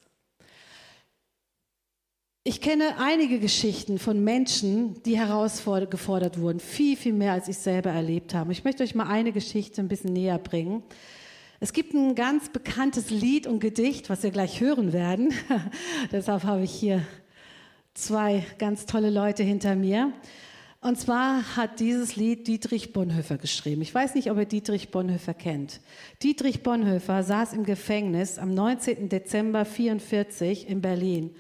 Ich 2.43 2.60
kenne 2.60 2.95
einige 2.97 3.38
Geschichten 3.38 3.99
von 3.99 4.23
Menschen, 4.23 5.04
die 5.04 5.15
herausgefordert 5.15 6.39
wurden, 6.39 6.60
viel, 6.60 6.97
viel 6.97 7.13
mehr, 7.13 7.34
als 7.34 7.47
ich 7.47 7.60
selber 7.60 7.91
erlebt 7.91 8.34
habe. 8.34 8.51
Ich 8.51 8.63
möchte 8.63 8.82
euch 8.82 8.95
mal 8.95 9.06
eine 9.06 9.32
Geschichte 9.32 9.80
ein 9.80 9.88
bisschen 9.88 10.13
näher 10.13 10.39
bringen. 10.39 10.82
Es 11.60 11.71
gibt 11.71 11.93
ein 11.93 12.15
ganz 12.15 12.49
bekanntes 12.49 13.12
Lied 13.12 13.45
und 13.45 13.60
Gedicht, 13.60 14.10
was 14.10 14.23
wir 14.23 14.32
gleich 14.32 14.60
hören 14.60 14.91
werden. 14.91 15.32
Deshalb 16.12 16.43
habe 16.43 16.63
ich 16.63 16.71
hier 16.71 17.06
zwei 17.93 18.43
ganz 18.58 18.88
tolle 18.88 19.12
Leute 19.12 19.43
hinter 19.43 19.75
mir. 19.75 20.12
Und 20.80 20.99
zwar 20.99 21.56
hat 21.56 21.80
dieses 21.80 22.15
Lied 22.15 22.47
Dietrich 22.47 22.91
Bonhoeffer 22.91 23.38
geschrieben. 23.38 23.84
Ich 23.84 23.93
weiß 23.93 24.15
nicht, 24.15 24.32
ob 24.32 24.39
ihr 24.39 24.45
Dietrich 24.45 24.89
Bonhoeffer 24.89 25.36
kennt. 25.36 25.80
Dietrich 26.23 26.63
Bonhoeffer 26.63 27.21
saß 27.21 27.54
im 27.54 27.65
Gefängnis 27.65 28.39
am 28.39 28.51
19. 28.51 29.10
Dezember 29.10 29.60
1944 29.60 30.67
in 30.67 30.82
Berlin 30.82 31.36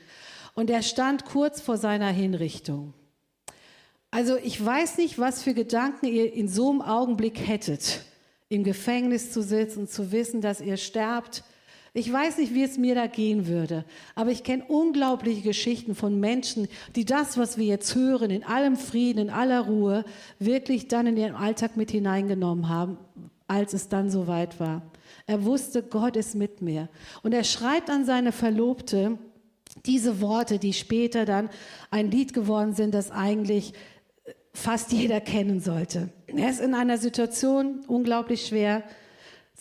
und 0.53 0.69
er 0.69 0.81
stand 0.81 1.25
kurz 1.25 1.61
vor 1.61 1.77
seiner 1.77 2.09
Hinrichtung. 2.09 2.93
Also 4.11 4.35
ich 4.35 4.63
weiß 4.63 4.97
nicht, 4.97 5.19
was 5.19 5.41
für 5.41 5.53
Gedanken 5.53 6.05
ihr 6.05 6.33
in 6.33 6.49
so 6.49 6.69
einem 6.69 6.81
Augenblick 6.81 7.47
hättet, 7.47 8.01
im 8.49 8.65
Gefängnis 8.65 9.31
zu 9.31 9.41
sitzen, 9.41 9.87
zu 9.87 10.11
wissen, 10.11 10.41
dass 10.41 10.59
ihr 10.59 10.75
sterbt. 10.75 11.45
Ich 11.93 12.11
weiß 12.11 12.37
nicht, 12.37 12.53
wie 12.53 12.63
es 12.63 12.77
mir 12.77 12.95
da 12.95 13.07
gehen 13.07 13.47
würde, 13.47 13.85
aber 14.15 14.31
ich 14.31 14.43
kenne 14.43 14.65
unglaubliche 14.67 15.41
Geschichten 15.41 15.95
von 15.95 16.19
Menschen, 16.19 16.67
die 16.95 17.05
das, 17.05 17.37
was 17.37 17.57
wir 17.57 17.65
jetzt 17.65 17.95
hören, 17.95 18.31
in 18.31 18.43
allem 18.43 18.75
Frieden, 18.75 19.19
in 19.19 19.29
aller 19.29 19.61
Ruhe, 19.61 20.03
wirklich 20.39 20.89
dann 20.89 21.07
in 21.07 21.17
ihren 21.17 21.35
Alltag 21.35 21.77
mit 21.77 21.91
hineingenommen 21.91 22.67
haben, 22.67 22.97
als 23.47 23.73
es 23.73 23.87
dann 23.87 24.09
soweit 24.09 24.59
war. 24.59 24.81
Er 25.25 25.45
wusste, 25.45 25.83
Gott 25.83 26.17
ist 26.17 26.35
mit 26.35 26.61
mir. 26.61 26.89
Und 27.23 27.33
er 27.33 27.43
schreibt 27.43 27.89
an 27.89 28.05
seine 28.05 28.31
Verlobte, 28.31 29.17
diese 29.85 30.21
Worte, 30.21 30.59
die 30.59 30.73
später 30.73 31.25
dann 31.25 31.49
ein 31.89 32.11
Lied 32.11 32.33
geworden 32.33 32.73
sind, 32.73 32.93
das 32.93 33.11
eigentlich 33.11 33.73
fast 34.53 34.91
jeder 34.91 35.21
kennen 35.21 35.59
sollte. 35.59 36.09
Er 36.27 36.49
ist 36.49 36.59
in 36.59 36.73
einer 36.73 36.97
Situation 36.97 37.81
unglaublich 37.87 38.45
schwer, 38.45 38.83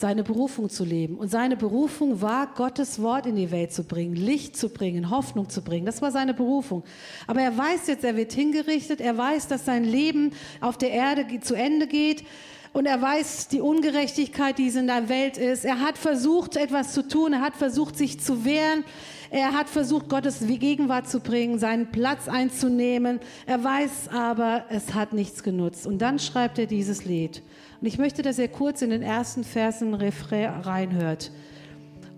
seine 0.01 0.23
Berufung 0.23 0.70
zu 0.70 0.85
leben. 0.85 1.18
Und 1.18 1.29
seine 1.29 1.57
Berufung 1.57 2.23
war, 2.23 2.55
Gottes 2.55 3.03
Wort 3.03 3.27
in 3.27 3.37
die 3.37 3.51
Welt 3.51 3.73
zu 3.73 3.85
bringen, 3.85 4.16
Licht 4.16 4.57
zu 4.57 4.70
bringen, 4.70 5.11
Hoffnung 5.11 5.51
zu 5.51 5.62
bringen. 5.62 5.85
Das 5.85 6.01
war 6.01 6.11
seine 6.11 6.33
Berufung. 6.33 6.85
Aber 7.27 7.42
er 7.42 7.57
weiß 7.57 7.87
jetzt, 7.87 8.03
er 8.03 8.16
wird 8.16 8.33
hingerichtet. 8.33 9.01
Er 9.01 9.18
weiß, 9.18 9.49
dass 9.49 9.66
sein 9.66 9.85
Leben 9.85 10.33
auf 10.61 10.79
der 10.79 10.90
Erde 10.90 11.40
zu 11.40 11.55
Ende 11.55 11.87
geht. 11.87 12.25
Und 12.72 12.87
er 12.87 13.02
weiß 13.02 13.48
die 13.48 13.61
Ungerechtigkeit, 13.61 14.56
die 14.59 14.68
es 14.68 14.76
in 14.76 14.87
der 14.87 15.09
Welt 15.09 15.37
ist. 15.37 15.64
Er 15.64 15.80
hat 15.80 15.98
versucht, 15.98 16.56
etwas 16.56 16.92
zu 16.92 17.06
tun. 17.06 17.33
Er 17.33 17.40
hat 17.40 17.56
versucht, 17.56 17.96
sich 17.96 18.20
zu 18.20 18.44
wehren. 18.44 18.85
Er 19.30 19.52
hat 19.52 19.68
versucht, 19.68 20.09
Gottes 20.09 20.38
Gegenwart 20.40 21.09
zu 21.09 21.18
bringen, 21.18 21.59
seinen 21.59 21.90
Platz 21.90 22.28
einzunehmen. 22.28 23.18
Er 23.46 23.62
weiß 23.62 24.09
aber, 24.12 24.64
es 24.68 24.94
hat 24.94 25.12
nichts 25.12 25.42
genutzt. 25.42 25.87
Und 25.87 25.98
dann 25.98 26.20
schreibt 26.20 26.59
er 26.59 26.66
dieses 26.66 27.04
Lied. 27.04 27.42
Und 27.80 27.87
ich 27.87 27.98
möchte, 27.98 28.22
dass 28.22 28.38
er 28.38 28.48
kurz 28.48 28.83
in 28.83 28.90
den 28.90 29.02
ersten 29.02 29.42
Versen 29.42 29.94
Refrain 29.94 30.61
reinhört. 30.61 31.33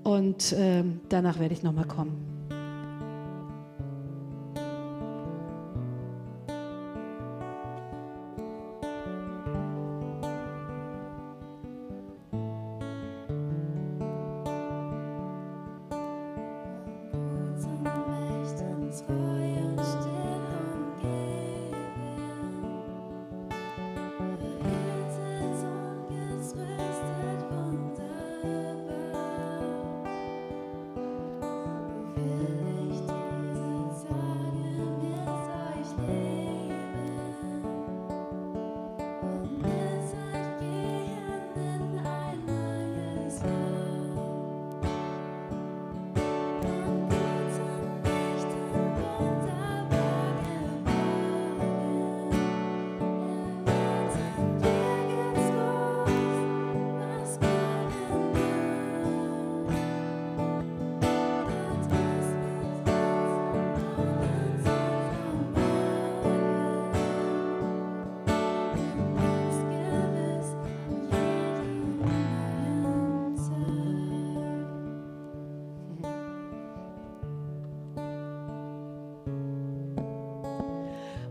Und 0.02 0.52
äh, 0.52 0.84
danach 1.08 1.38
werde 1.38 1.54
ich 1.54 1.62
nochmal 1.62 1.86
kommen. 1.86 2.31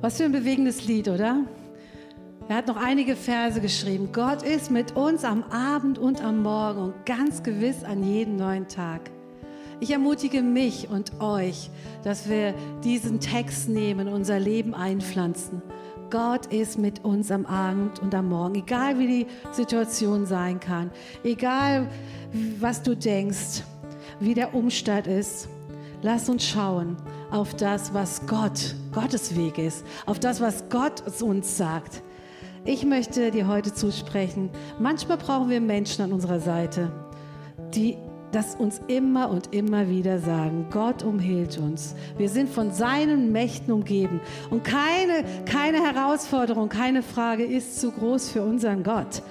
Was 0.01 0.17
für 0.17 0.23
ein 0.23 0.31
bewegendes 0.31 0.87
Lied, 0.87 1.07
oder? 1.07 1.45
Er 2.49 2.55
hat 2.55 2.67
noch 2.67 2.75
einige 2.75 3.15
Verse 3.15 3.61
geschrieben. 3.61 4.09
Gott 4.11 4.41
ist 4.41 4.71
mit 4.71 4.95
uns 4.95 5.23
am 5.23 5.43
Abend 5.43 5.99
und 5.99 6.23
am 6.23 6.41
Morgen 6.41 6.79
und 6.79 7.05
ganz 7.05 7.43
gewiss 7.43 7.83
an 7.83 8.03
jedem 8.03 8.35
neuen 8.35 8.67
Tag. 8.67 9.11
Ich 9.79 9.91
ermutige 9.91 10.41
mich 10.41 10.89
und 10.89 11.21
euch, 11.21 11.69
dass 12.03 12.27
wir 12.27 12.55
diesen 12.83 13.19
Text 13.19 13.69
nehmen, 13.69 14.07
unser 14.07 14.39
Leben 14.39 14.73
einpflanzen. 14.73 15.61
Gott 16.09 16.47
ist 16.47 16.79
mit 16.79 17.05
uns 17.05 17.29
am 17.29 17.45
Abend 17.45 17.99
und 17.99 18.15
am 18.15 18.29
Morgen, 18.29 18.55
egal 18.55 18.97
wie 18.97 19.07
die 19.07 19.27
Situation 19.51 20.25
sein 20.25 20.59
kann, 20.59 20.89
egal 21.23 21.87
was 22.59 22.81
du 22.81 22.95
denkst, 22.95 23.61
wie 24.19 24.33
der 24.33 24.55
Umstand 24.55 25.05
ist. 25.05 25.47
Lass 26.03 26.29
uns 26.29 26.47
schauen 26.47 26.97
auf 27.29 27.53
das, 27.55 27.93
was 27.93 28.25
Gott, 28.25 28.75
Gottes 28.91 29.35
Weg 29.35 29.59
ist, 29.59 29.85
auf 30.07 30.19
das, 30.19 30.41
was 30.41 30.65
Gott 30.69 31.03
uns 31.21 31.57
sagt. 31.57 32.01
Ich 32.65 32.85
möchte 32.85 33.29
dir 33.29 33.47
heute 33.47 33.73
zusprechen, 33.73 34.49
manchmal 34.79 35.17
brauchen 35.17 35.49
wir 35.49 35.61
Menschen 35.61 36.03
an 36.03 36.13
unserer 36.13 36.39
Seite, 36.39 36.91
die 37.75 37.97
das 38.31 38.55
uns 38.55 38.81
immer 38.87 39.29
und 39.29 39.53
immer 39.53 39.89
wieder 39.89 40.17
sagen, 40.19 40.67
Gott 40.71 41.03
umhielt 41.03 41.57
uns. 41.57 41.95
Wir 42.17 42.29
sind 42.29 42.49
von 42.49 42.71
seinen 42.71 43.31
Mächten 43.31 43.73
umgeben. 43.73 44.21
Und 44.49 44.63
keine, 44.63 45.25
keine 45.45 45.83
Herausforderung, 45.83 46.69
keine 46.69 47.03
Frage 47.03 47.43
ist 47.43 47.79
zu 47.79 47.91
groß 47.91 48.29
für 48.29 48.41
unseren 48.41 48.83
Gott. 48.83 49.21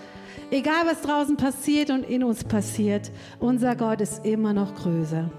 Egal 0.51 0.85
was 0.85 1.01
draußen 1.01 1.37
passiert 1.37 1.91
und 1.91 2.05
in 2.05 2.23
uns 2.25 2.45
passiert, 2.45 3.11
unser 3.39 3.75
Gott 3.75 4.01
ist 4.01 4.25
immer 4.27 4.53
noch 4.53 4.75
größer. 4.75 5.31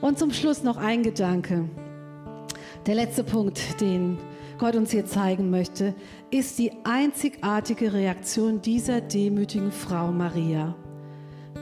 Und 0.00 0.18
zum 0.18 0.32
Schluss 0.32 0.62
noch 0.62 0.78
ein 0.78 1.02
Gedanke. 1.02 1.68
Der 2.86 2.94
letzte 2.94 3.22
Punkt, 3.22 3.80
den 3.80 4.18
Gott 4.58 4.74
uns 4.74 4.90
hier 4.90 5.04
zeigen 5.04 5.50
möchte, 5.50 5.94
ist 6.30 6.58
die 6.58 6.72
einzigartige 6.84 7.92
Reaktion 7.92 8.62
dieser 8.62 9.00
demütigen 9.02 9.72
Frau 9.72 10.10
Maria. 10.10 10.74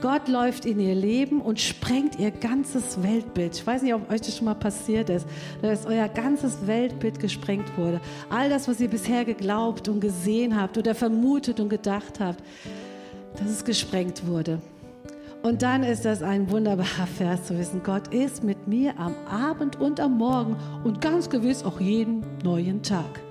Gott 0.01 0.29
läuft 0.29 0.65
in 0.65 0.79
ihr 0.79 0.95
Leben 0.95 1.41
und 1.41 1.59
sprengt 1.59 2.17
ihr 2.17 2.31
ganzes 2.31 3.03
Weltbild. 3.03 3.55
Ich 3.55 3.67
weiß 3.67 3.81
nicht, 3.81 3.93
ob 3.93 4.09
euch 4.09 4.21
das 4.21 4.37
schon 4.37 4.45
mal 4.45 4.55
passiert 4.55 5.09
ist, 5.09 5.27
dass 5.61 5.85
euer 5.85 6.07
ganzes 6.07 6.65
Weltbild 6.65 7.19
gesprengt 7.19 7.77
wurde. 7.77 7.99
All 8.29 8.49
das, 8.49 8.69
was 8.69 8.79
ihr 8.79 8.87
bisher 8.87 9.25
geglaubt 9.25 9.89
und 9.89 9.99
gesehen 9.99 10.59
habt 10.59 10.77
oder 10.77 10.95
vermutet 10.95 11.59
und 11.59 11.67
gedacht 11.67 12.21
habt, 12.21 12.41
dass 13.37 13.49
es 13.49 13.65
gesprengt 13.65 14.25
wurde. 14.25 14.61
Und 15.41 15.61
dann 15.61 15.83
ist 15.83 16.03
das 16.03 16.21
ein 16.21 16.51
wunderbarer 16.51 17.07
Vers 17.07 17.45
zu 17.45 17.57
wissen, 17.57 17.81
Gott 17.81 18.13
ist 18.13 18.43
mit 18.43 18.67
mir 18.67 18.99
am 18.99 19.15
Abend 19.25 19.79
und 19.79 20.01
am 20.01 20.17
Morgen 20.17 20.57
und 20.83 20.99
ganz 20.99 21.29
gewiss 21.29 21.63
auch 21.63 21.79
jeden 21.79 22.25
neuen 22.43 22.83
Tag. 22.83 23.21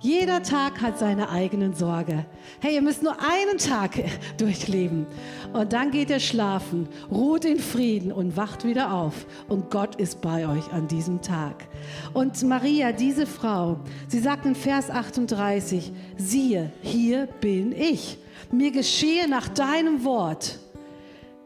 Jeder 0.00 0.42
Tag 0.42 0.80
hat 0.80 0.98
seine 0.98 1.30
eigenen 1.30 1.74
Sorge. 1.74 2.26
Hey, 2.60 2.74
ihr 2.74 2.82
müsst 2.82 3.02
nur 3.02 3.16
einen 3.20 3.58
Tag 3.58 3.92
durchleben. 4.38 5.06
Und 5.52 5.72
dann 5.72 5.90
geht 5.90 6.10
ihr 6.10 6.20
schlafen, 6.20 6.88
ruht 7.10 7.44
in 7.44 7.58
Frieden 7.58 8.12
und 8.12 8.36
wacht 8.36 8.64
wieder 8.64 8.92
auf. 8.92 9.26
Und 9.48 9.70
Gott 9.70 9.96
ist 9.96 10.20
bei 10.20 10.46
euch 10.46 10.72
an 10.72 10.88
diesem 10.88 11.22
Tag. 11.22 11.66
Und 12.12 12.42
Maria, 12.42 12.92
diese 12.92 13.26
Frau, 13.26 13.80
sie 14.08 14.18
sagt 14.18 14.44
in 14.44 14.54
Vers 14.54 14.90
38, 14.90 15.92
siehe, 16.18 16.70
hier 16.82 17.26
bin 17.40 17.72
ich. 17.72 18.18
Mir 18.50 18.72
geschehe 18.72 19.26
nach 19.28 19.48
deinem 19.48 20.04
Wort 20.04 20.58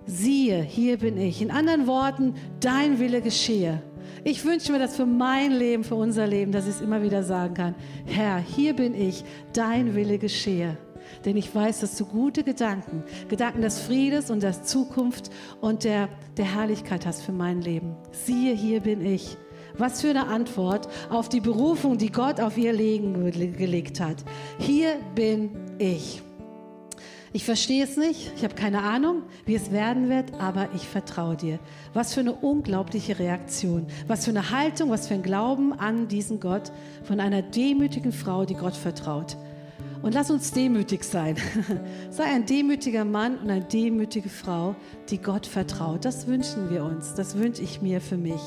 siehe, 0.08 0.62
hier 0.62 0.98
bin 0.98 1.16
ich. 1.16 1.40
In 1.40 1.50
anderen 1.50 1.86
Worten, 1.86 2.34
dein 2.60 2.98
Wille 2.98 3.20
geschehe. 3.20 3.82
Ich 4.24 4.44
wünsche 4.44 4.72
mir 4.72 4.78
das 4.78 4.96
für 4.96 5.06
mein 5.06 5.52
Leben, 5.52 5.84
für 5.84 5.94
unser 5.94 6.26
Leben, 6.26 6.50
dass 6.50 6.66
ich 6.66 6.76
es 6.76 6.80
immer 6.80 7.02
wieder 7.02 7.22
sagen 7.22 7.54
kann. 7.54 7.74
Herr, 8.06 8.38
hier 8.38 8.74
bin 8.74 8.94
ich, 8.94 9.24
dein 9.52 9.94
Wille 9.94 10.18
geschehe. 10.18 10.76
Denn 11.24 11.36
ich 11.36 11.54
weiß, 11.54 11.80
dass 11.80 11.96
du 11.96 12.04
gute 12.04 12.42
Gedanken, 12.42 13.02
Gedanken 13.28 13.62
des 13.62 13.80
Friedes 13.80 14.30
und 14.30 14.42
der 14.42 14.62
Zukunft 14.62 15.30
und 15.60 15.84
der, 15.84 16.08
der 16.36 16.54
Herrlichkeit 16.54 17.06
hast 17.06 17.22
für 17.22 17.32
mein 17.32 17.62
Leben. 17.62 17.96
Siehe, 18.10 18.54
hier 18.54 18.80
bin 18.80 19.04
ich. 19.04 19.36
Was 19.76 20.00
für 20.00 20.10
eine 20.10 20.26
Antwort 20.26 20.88
auf 21.08 21.28
die 21.28 21.40
Berufung, 21.40 21.98
die 21.98 22.10
Gott 22.10 22.40
auf 22.40 22.58
ihr 22.58 22.72
Leben 22.72 23.30
gelegt 23.30 24.00
hat. 24.00 24.24
Hier 24.58 24.96
bin 25.14 25.50
ich. 25.78 26.22
Ich 27.32 27.44
verstehe 27.44 27.84
es 27.84 27.96
nicht, 27.96 28.32
ich 28.36 28.44
habe 28.44 28.54
keine 28.54 28.82
Ahnung, 28.82 29.22
wie 29.44 29.54
es 29.54 29.70
werden 29.70 30.08
wird, 30.08 30.32
aber 30.40 30.68
ich 30.74 30.88
vertraue 30.88 31.36
dir. 31.36 31.58
Was 31.92 32.14
für 32.14 32.20
eine 32.20 32.32
unglaubliche 32.32 33.18
Reaktion, 33.18 33.86
was 34.06 34.24
für 34.24 34.30
eine 34.30 34.50
Haltung, 34.50 34.90
was 34.90 35.08
für 35.08 35.14
ein 35.14 35.22
Glauben 35.22 35.72
an 35.72 36.08
diesen 36.08 36.40
Gott 36.40 36.72
von 37.04 37.20
einer 37.20 37.42
demütigen 37.42 38.12
Frau, 38.12 38.46
die 38.46 38.54
Gott 38.54 38.76
vertraut. 38.76 39.36
Und 40.00 40.14
lass 40.14 40.30
uns 40.30 40.52
demütig 40.52 41.04
sein. 41.04 41.36
Sei 42.10 42.24
ein 42.24 42.46
demütiger 42.46 43.04
Mann 43.04 43.36
und 43.38 43.50
eine 43.50 43.64
demütige 43.64 44.28
Frau, 44.28 44.76
die 45.10 45.18
Gott 45.18 45.46
vertraut. 45.46 46.04
Das 46.04 46.26
wünschen 46.26 46.70
wir 46.70 46.84
uns, 46.84 47.14
das 47.14 47.36
wünsche 47.36 47.62
ich 47.62 47.82
mir 47.82 48.00
für 48.00 48.16
mich. 48.16 48.40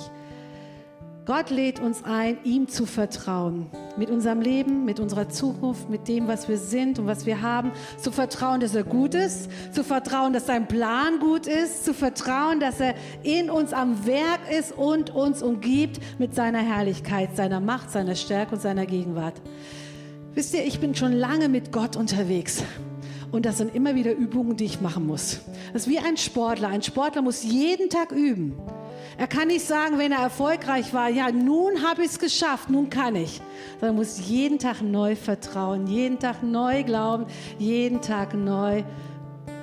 Gott 1.26 1.52
lädt 1.52 1.80
uns 1.80 2.04
ein, 2.04 2.40
ihm 2.44 2.68
zu 2.68 2.88
vertrauen. 2.88 3.68
Mit 3.96 4.10
unserem 4.10 4.42
Leben, 4.42 4.86
mit 4.86 5.00
unserer 5.00 5.30
Zukunft, 5.30 5.88
mit 5.88 6.08
dem, 6.08 6.28
was 6.28 6.50
wir 6.50 6.58
sind 6.58 6.98
und 6.98 7.06
was 7.06 7.28
wir 7.28 7.42
haben. 7.42 7.72
Zu 8.00 8.12
vertrauen, 8.12 8.60
dass 8.60 8.74
er 8.74 8.84
gut 8.84 9.14
ist. 9.14 9.50
Zu 9.72 9.84
vertrauen, 9.84 10.34
dass 10.34 10.48
sein 10.48 10.68
Plan 10.68 11.20
gut 11.20 11.46
ist. 11.46 11.86
Zu 11.86 11.94
vertrauen, 11.94 12.60
dass 12.60 12.80
er 12.80 12.96
in 13.22 13.52
uns 13.52 13.72
am 13.72 14.08
Werk 14.08 14.40
ist 14.58 14.72
und 14.72 15.12
uns 15.12 15.44
umgibt 15.44 16.00
mit 16.18 16.34
seiner 16.34 16.60
Herrlichkeit, 16.60 17.36
seiner 17.36 17.60
Macht, 17.60 17.92
seiner 17.92 18.16
Stärke 18.16 18.56
und 18.56 18.62
seiner 18.62 18.88
Gegenwart. 18.88 19.40
Wisst 20.34 20.56
ihr, 20.56 20.66
ich 20.66 20.80
bin 20.80 20.96
schon 20.96 21.12
lange 21.12 21.50
mit 21.50 21.72
Gott 21.72 21.96
unterwegs. 21.96 22.64
Und 23.32 23.46
das 23.46 23.60
sind 23.60 23.76
immer 23.76 23.94
wieder 23.94 24.14
Übungen, 24.14 24.58
die 24.58 24.66
ich 24.66 24.82
machen 24.82 25.06
muss. 25.06 25.42
Das 25.72 25.84
ist 25.84 25.88
wie 25.88 26.00
ein 26.00 26.18
Sportler. 26.18 26.70
Ein 26.70 26.82
Sportler 26.82 27.22
muss 27.22 27.44
jeden 27.44 27.90
Tag 27.90 28.12
üben. 28.12 28.54
Er 29.17 29.28
kann 29.28 29.50
nicht 29.50 29.65
sagen, 29.65 29.97
wenn 29.97 30.12
er 30.12 30.19
erfolgreich 30.19 30.93
war, 30.93 31.10
ja, 31.10 31.32
nun 31.32 31.84
habe 31.84 32.02
ich 32.04 32.12
es 32.12 32.19
geschafft, 32.19 32.69
nun 32.69 32.89
kann 32.89 33.15
ich. 33.15 33.41
Sondern 33.80 33.97
muss 33.97 34.28
jeden 34.28 34.58
Tag 34.58 34.82
neu 34.82 35.15
vertrauen, 35.15 35.88
jeden 35.88 36.19
Tag 36.19 36.43
neu 36.43 36.84
glauben, 36.84 37.26
jeden 37.60 38.02
Tag 38.02 38.34
neu 38.34 38.84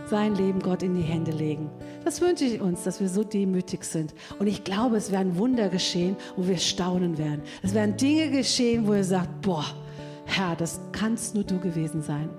sein 0.08 0.34
Leben 0.34 0.60
Gott 0.60 0.82
in 0.82 0.94
die 0.94 1.02
Hände 1.02 1.32
legen. 1.32 1.70
Das 2.04 2.20
wünsche 2.20 2.44
ich 2.44 2.60
uns, 2.60 2.84
dass 2.84 3.00
wir 3.00 3.08
so 3.08 3.24
demütig 3.24 3.84
sind. 3.84 4.14
Und 4.38 4.46
ich 4.46 4.64
glaube, 4.64 4.96
es 4.96 5.12
werden 5.12 5.36
Wunder 5.36 5.68
geschehen, 5.68 6.16
wo 6.36 6.46
wir 6.46 6.56
staunen 6.56 7.18
werden. 7.18 7.42
Es 7.62 7.74
werden 7.74 7.96
Dinge 7.96 8.30
geschehen, 8.30 8.86
wo 8.86 8.94
ihr 8.94 9.04
sagt, 9.04 9.42
boah, 9.42 9.64
Herr, 10.24 10.56
das 10.56 10.80
kannst 10.92 11.34
nur 11.34 11.44
du 11.44 11.58
gewesen 11.58 12.02
sein. 12.02 12.30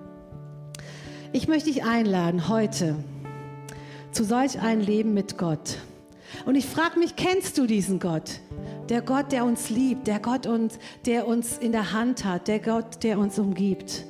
Ich 1.32 1.48
möchte 1.48 1.70
dich 1.70 1.84
einladen 1.84 2.50
heute 2.50 2.96
zu 4.12 4.24
solch 4.24 4.60
ein 4.60 4.82
Leben 4.82 5.14
mit 5.14 5.38
Gott. 5.38 5.78
Und 6.46 6.56
ich 6.56 6.66
frage 6.66 7.00
mich, 7.00 7.16
kennst 7.16 7.58
du 7.58 7.66
diesen 7.66 8.00
Gott? 8.00 8.40
Der 8.90 9.02
Gott, 9.02 9.32
der 9.32 9.46
uns 9.46 9.70
liebt, 9.70 10.08
der 10.08 10.20
Gott, 10.20 10.48
uns, 10.48 10.80
der 11.06 11.28
uns 11.28 11.58
in 11.58 11.72
der 11.72 11.94
Hand 11.94 12.26
hat, 12.26 12.48
der 12.48 12.60
Gott, 12.60 13.04
der 13.04 13.20
uns 13.20 13.38
umgibt. 13.38 14.06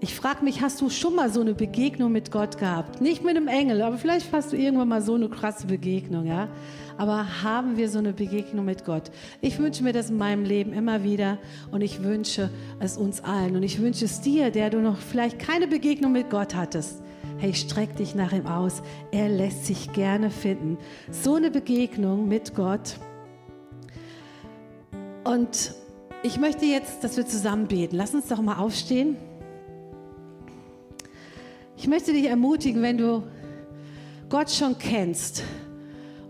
Ich 0.00 0.14
frage 0.14 0.44
mich, 0.44 0.62
hast 0.62 0.80
du 0.80 0.90
schon 0.90 1.16
mal 1.16 1.28
so 1.28 1.40
eine 1.40 1.54
Begegnung 1.54 2.12
mit 2.12 2.30
Gott 2.30 2.56
gehabt? 2.58 3.00
Nicht 3.00 3.24
mit 3.24 3.36
einem 3.36 3.48
Engel, 3.48 3.82
aber 3.82 3.98
vielleicht 3.98 4.32
hast 4.32 4.52
du 4.52 4.56
irgendwann 4.56 4.86
mal 4.86 5.02
so 5.02 5.14
eine 5.14 5.28
krasse 5.28 5.66
Begegnung, 5.66 6.24
ja? 6.24 6.48
Aber 6.96 7.42
haben 7.42 7.76
wir 7.76 7.88
so 7.88 7.98
eine 7.98 8.12
Begegnung 8.12 8.64
mit 8.64 8.84
Gott? 8.84 9.10
Ich 9.40 9.58
wünsche 9.58 9.82
mir 9.82 9.92
das 9.92 10.10
in 10.10 10.16
meinem 10.16 10.44
Leben 10.44 10.72
immer 10.72 11.02
wieder 11.02 11.38
und 11.72 11.80
ich 11.80 12.04
wünsche 12.04 12.48
es 12.78 12.96
uns 12.96 13.24
allen 13.24 13.56
und 13.56 13.64
ich 13.64 13.80
wünsche 13.80 14.04
es 14.04 14.20
dir, 14.20 14.52
der 14.52 14.70
du 14.70 14.78
noch 14.78 14.98
vielleicht 14.98 15.40
keine 15.40 15.66
Begegnung 15.66 16.12
mit 16.12 16.30
Gott 16.30 16.54
hattest. 16.54 17.02
Hey, 17.40 17.54
streck 17.54 17.94
dich 17.94 18.16
nach 18.16 18.32
ihm 18.32 18.48
aus. 18.48 18.82
Er 19.12 19.28
lässt 19.28 19.64
sich 19.64 19.92
gerne 19.92 20.28
finden. 20.28 20.76
So 21.12 21.36
eine 21.36 21.52
Begegnung 21.52 22.26
mit 22.26 22.56
Gott. 22.56 22.96
Und 25.22 25.72
ich 26.24 26.40
möchte 26.40 26.64
jetzt, 26.64 27.04
dass 27.04 27.16
wir 27.16 27.24
zusammen 27.26 27.68
beten. 27.68 27.94
Lass 27.94 28.12
uns 28.12 28.26
doch 28.26 28.42
mal 28.42 28.56
aufstehen. 28.56 29.16
Ich 31.76 31.86
möchte 31.86 32.12
dich 32.12 32.24
ermutigen, 32.24 32.82
wenn 32.82 32.98
du 32.98 33.22
Gott 34.28 34.50
schon 34.50 34.76
kennst 34.76 35.44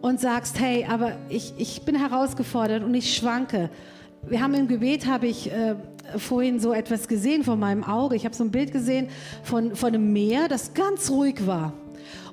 und 0.02 0.20
sagst, 0.20 0.60
hey, 0.60 0.84
aber 0.86 1.16
ich, 1.30 1.54
ich 1.56 1.86
bin 1.86 1.94
herausgefordert 1.94 2.84
und 2.84 2.92
ich 2.92 3.16
schwanke. 3.16 3.70
Wir 4.28 4.42
haben 4.42 4.52
im 4.52 4.68
Gebet, 4.68 5.06
habe 5.06 5.26
ich 5.26 5.50
äh, 5.50 5.74
vorhin 6.16 6.60
so 6.60 6.72
etwas 6.72 7.08
gesehen 7.08 7.44
vor 7.44 7.56
meinem 7.56 7.84
Auge. 7.84 8.16
Ich 8.16 8.24
habe 8.24 8.34
so 8.34 8.44
ein 8.44 8.50
Bild 8.50 8.72
gesehen 8.72 9.08
von, 9.42 9.76
von 9.76 9.88
einem 9.88 10.12
Meer, 10.12 10.48
das 10.48 10.74
ganz 10.74 11.10
ruhig 11.10 11.46
war. 11.46 11.72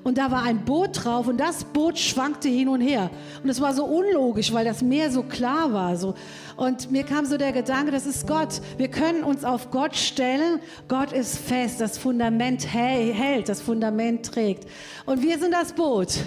Und 0.06 0.18
da 0.18 0.30
war 0.30 0.44
ein 0.44 0.64
Boot 0.64 1.04
drauf 1.04 1.26
und 1.26 1.38
das 1.38 1.64
Boot 1.64 1.98
schwankte 1.98 2.48
hin 2.48 2.68
und 2.68 2.80
her. 2.80 3.10
Und 3.42 3.50
es 3.50 3.60
war 3.60 3.74
so 3.74 3.84
unlogisch, 3.84 4.52
weil 4.52 4.64
das 4.64 4.80
Meer 4.80 5.10
so 5.10 5.24
klar 5.24 5.72
war. 5.72 5.96
So. 5.96 6.14
Und 6.56 6.92
mir 6.92 7.02
kam 7.02 7.26
so 7.26 7.36
der 7.36 7.50
Gedanke, 7.50 7.90
das 7.90 8.06
ist 8.06 8.28
Gott. 8.28 8.60
Wir 8.76 8.86
können 8.86 9.24
uns 9.24 9.44
auf 9.44 9.72
Gott 9.72 9.96
stellen. 9.96 10.60
Gott 10.86 11.12
ist 11.12 11.36
fest, 11.36 11.80
das 11.80 11.98
Fundament 11.98 12.72
hält, 12.72 13.48
das 13.48 13.60
Fundament 13.60 14.26
trägt. 14.26 14.68
Und 15.06 15.22
wir 15.22 15.40
sind 15.40 15.52
das 15.52 15.72
Boot. 15.72 16.20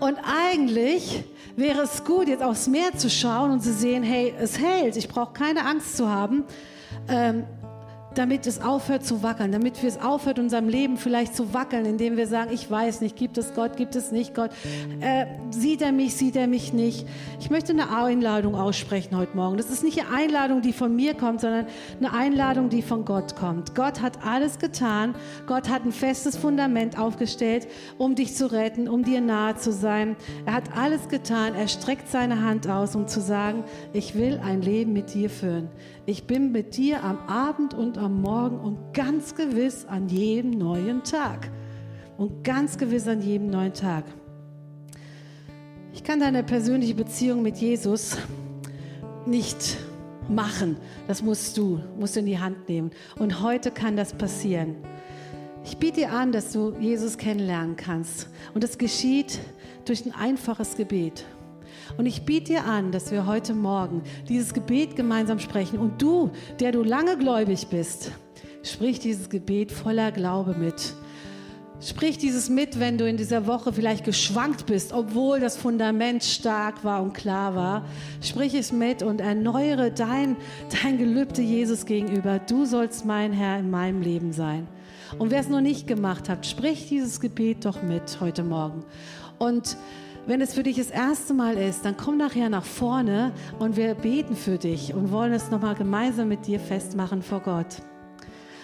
Und 0.00 0.18
eigentlich 0.24 1.24
wäre 1.56 1.82
es 1.82 2.04
gut, 2.04 2.28
jetzt 2.28 2.42
aufs 2.42 2.66
Meer 2.66 2.96
zu 2.96 3.08
schauen 3.08 3.52
und 3.52 3.62
zu 3.62 3.72
sehen, 3.72 4.02
hey, 4.02 4.34
es 4.38 4.58
hält, 4.58 4.96
ich 4.96 5.08
brauche 5.08 5.32
keine 5.32 5.64
Angst 5.64 5.96
zu 5.96 6.08
haben. 6.08 6.44
Ähm, 7.08 7.44
damit 8.18 8.46
es 8.46 8.60
aufhört 8.60 9.04
zu 9.04 9.22
wackeln, 9.22 9.52
damit 9.52 9.82
wir 9.82 9.88
es 9.88 10.00
aufhört, 10.00 10.38
unserem 10.38 10.68
Leben 10.68 10.96
vielleicht 10.96 11.34
zu 11.34 11.52
wackeln, 11.52 11.84
indem 11.84 12.16
wir 12.16 12.26
sagen, 12.26 12.50
ich 12.52 12.70
weiß 12.70 13.00
nicht, 13.00 13.16
gibt 13.16 13.38
es 13.38 13.54
Gott, 13.54 13.76
gibt 13.76 13.96
es 13.96 14.12
nicht 14.12 14.34
Gott, 14.34 14.50
äh, 15.00 15.26
sieht 15.50 15.82
er 15.82 15.92
mich, 15.92 16.14
sieht 16.14 16.36
er 16.36 16.46
mich 16.46 16.72
nicht. 16.72 17.06
Ich 17.40 17.50
möchte 17.50 17.72
eine 17.72 17.94
Einladung 17.94 18.54
aussprechen 18.54 19.16
heute 19.16 19.36
Morgen. 19.36 19.56
Das 19.56 19.70
ist 19.70 19.84
nicht 19.84 20.00
eine 20.00 20.16
Einladung, 20.16 20.62
die 20.62 20.72
von 20.72 20.94
mir 20.94 21.14
kommt, 21.14 21.40
sondern 21.40 21.66
eine 21.98 22.12
Einladung, 22.12 22.68
die 22.68 22.82
von 22.82 23.04
Gott 23.04 23.36
kommt. 23.36 23.74
Gott 23.74 24.00
hat 24.00 24.24
alles 24.24 24.58
getan, 24.58 25.14
Gott 25.46 25.68
hat 25.68 25.84
ein 25.84 25.92
festes 25.92 26.36
Fundament 26.36 26.98
aufgestellt, 26.98 27.66
um 27.98 28.14
dich 28.14 28.34
zu 28.34 28.50
retten, 28.50 28.88
um 28.88 29.04
dir 29.04 29.20
nahe 29.20 29.56
zu 29.56 29.72
sein. 29.72 30.16
Er 30.46 30.54
hat 30.54 30.76
alles 30.76 31.08
getan, 31.08 31.54
er 31.54 31.68
streckt 31.68 32.08
seine 32.08 32.42
Hand 32.42 32.68
aus, 32.68 32.94
um 32.94 33.08
zu 33.08 33.20
sagen, 33.20 33.64
ich 33.92 34.14
will 34.14 34.40
ein 34.44 34.62
Leben 34.62 34.92
mit 34.92 35.14
dir 35.14 35.30
führen. 35.30 35.68
Ich 36.06 36.26
bin 36.26 36.52
mit 36.52 36.76
dir 36.76 37.02
am 37.02 37.18
Abend 37.28 37.72
und 37.72 37.96
am 37.96 38.20
Morgen 38.20 38.58
und 38.58 38.92
ganz 38.92 39.34
gewiss 39.34 39.86
an 39.86 40.10
jedem 40.10 40.50
neuen 40.50 41.02
Tag. 41.02 41.50
Und 42.18 42.44
ganz 42.44 42.76
gewiss 42.76 43.08
an 43.08 43.22
jedem 43.22 43.48
neuen 43.48 43.72
Tag. 43.72 44.04
Ich 45.94 46.04
kann 46.04 46.20
deine 46.20 46.42
persönliche 46.42 46.94
Beziehung 46.94 47.40
mit 47.40 47.56
Jesus 47.56 48.18
nicht 49.24 49.78
machen. 50.28 50.76
Das 51.08 51.22
musst 51.22 51.56
du, 51.56 51.80
musst 51.98 52.16
du 52.16 52.20
in 52.20 52.26
die 52.26 52.38
Hand 52.38 52.68
nehmen. 52.68 52.90
Und 53.18 53.40
heute 53.40 53.70
kann 53.70 53.96
das 53.96 54.12
passieren. 54.12 54.76
Ich 55.64 55.78
biete 55.78 56.00
dir 56.00 56.12
an, 56.12 56.32
dass 56.32 56.52
du 56.52 56.74
Jesus 56.78 57.16
kennenlernen 57.16 57.76
kannst. 57.76 58.28
Und 58.52 58.62
das 58.62 58.76
geschieht 58.76 59.38
durch 59.86 60.04
ein 60.04 60.12
einfaches 60.12 60.76
Gebet. 60.76 61.24
Und 61.96 62.06
ich 62.06 62.24
biete 62.24 62.52
dir 62.52 62.64
an, 62.64 62.92
dass 62.92 63.10
wir 63.10 63.26
heute 63.26 63.54
Morgen 63.54 64.02
dieses 64.28 64.54
Gebet 64.54 64.96
gemeinsam 64.96 65.38
sprechen. 65.38 65.78
Und 65.78 66.00
du, 66.00 66.30
der 66.60 66.72
du 66.72 66.82
lange 66.82 67.16
gläubig 67.16 67.68
bist, 67.68 68.12
sprich 68.62 68.98
dieses 68.98 69.28
Gebet 69.28 69.72
voller 69.72 70.12
Glaube 70.12 70.54
mit. 70.54 70.94
Sprich 71.80 72.16
dieses 72.18 72.48
mit, 72.48 72.78
wenn 72.78 72.96
du 72.96 73.06
in 73.06 73.16
dieser 73.16 73.46
Woche 73.46 73.72
vielleicht 73.72 74.04
geschwankt 74.04 74.64
bist, 74.66 74.92
obwohl 74.92 75.40
das 75.40 75.56
Fundament 75.56 76.24
stark 76.24 76.82
war 76.84 77.02
und 77.02 77.12
klar 77.12 77.54
war. 77.54 77.84
Sprich 78.22 78.54
es 78.54 78.72
mit 78.72 79.02
und 79.02 79.20
erneuere 79.20 79.90
dein, 79.90 80.36
dein 80.82 80.98
Gelübde 80.98 81.42
Jesus 81.42 81.84
gegenüber. 81.84 82.38
Du 82.38 82.64
sollst 82.64 83.04
mein 83.04 83.32
Herr 83.32 83.58
in 83.58 83.70
meinem 83.70 84.00
Leben 84.00 84.32
sein. 84.32 84.66
Und 85.18 85.30
wer 85.30 85.40
es 85.40 85.48
noch 85.48 85.60
nicht 85.60 85.86
gemacht 85.86 86.28
hat, 86.28 86.46
sprich 86.46 86.88
dieses 86.88 87.20
Gebet 87.20 87.64
doch 87.64 87.82
mit 87.82 88.18
heute 88.20 88.44
Morgen. 88.44 88.84
Und 89.38 89.76
wenn 90.26 90.40
es 90.40 90.54
für 90.54 90.62
dich 90.62 90.76
das 90.76 90.90
erste 90.90 91.34
Mal 91.34 91.56
ist, 91.56 91.84
dann 91.84 91.96
komm 91.96 92.16
nachher 92.16 92.48
nach 92.48 92.64
vorne 92.64 93.32
und 93.58 93.76
wir 93.76 93.94
beten 93.94 94.36
für 94.36 94.58
dich 94.58 94.94
und 94.94 95.12
wollen 95.12 95.32
es 95.32 95.50
nochmal 95.50 95.74
gemeinsam 95.74 96.28
mit 96.28 96.46
dir 96.46 96.60
festmachen 96.60 97.22
vor 97.22 97.40
Gott. 97.40 97.82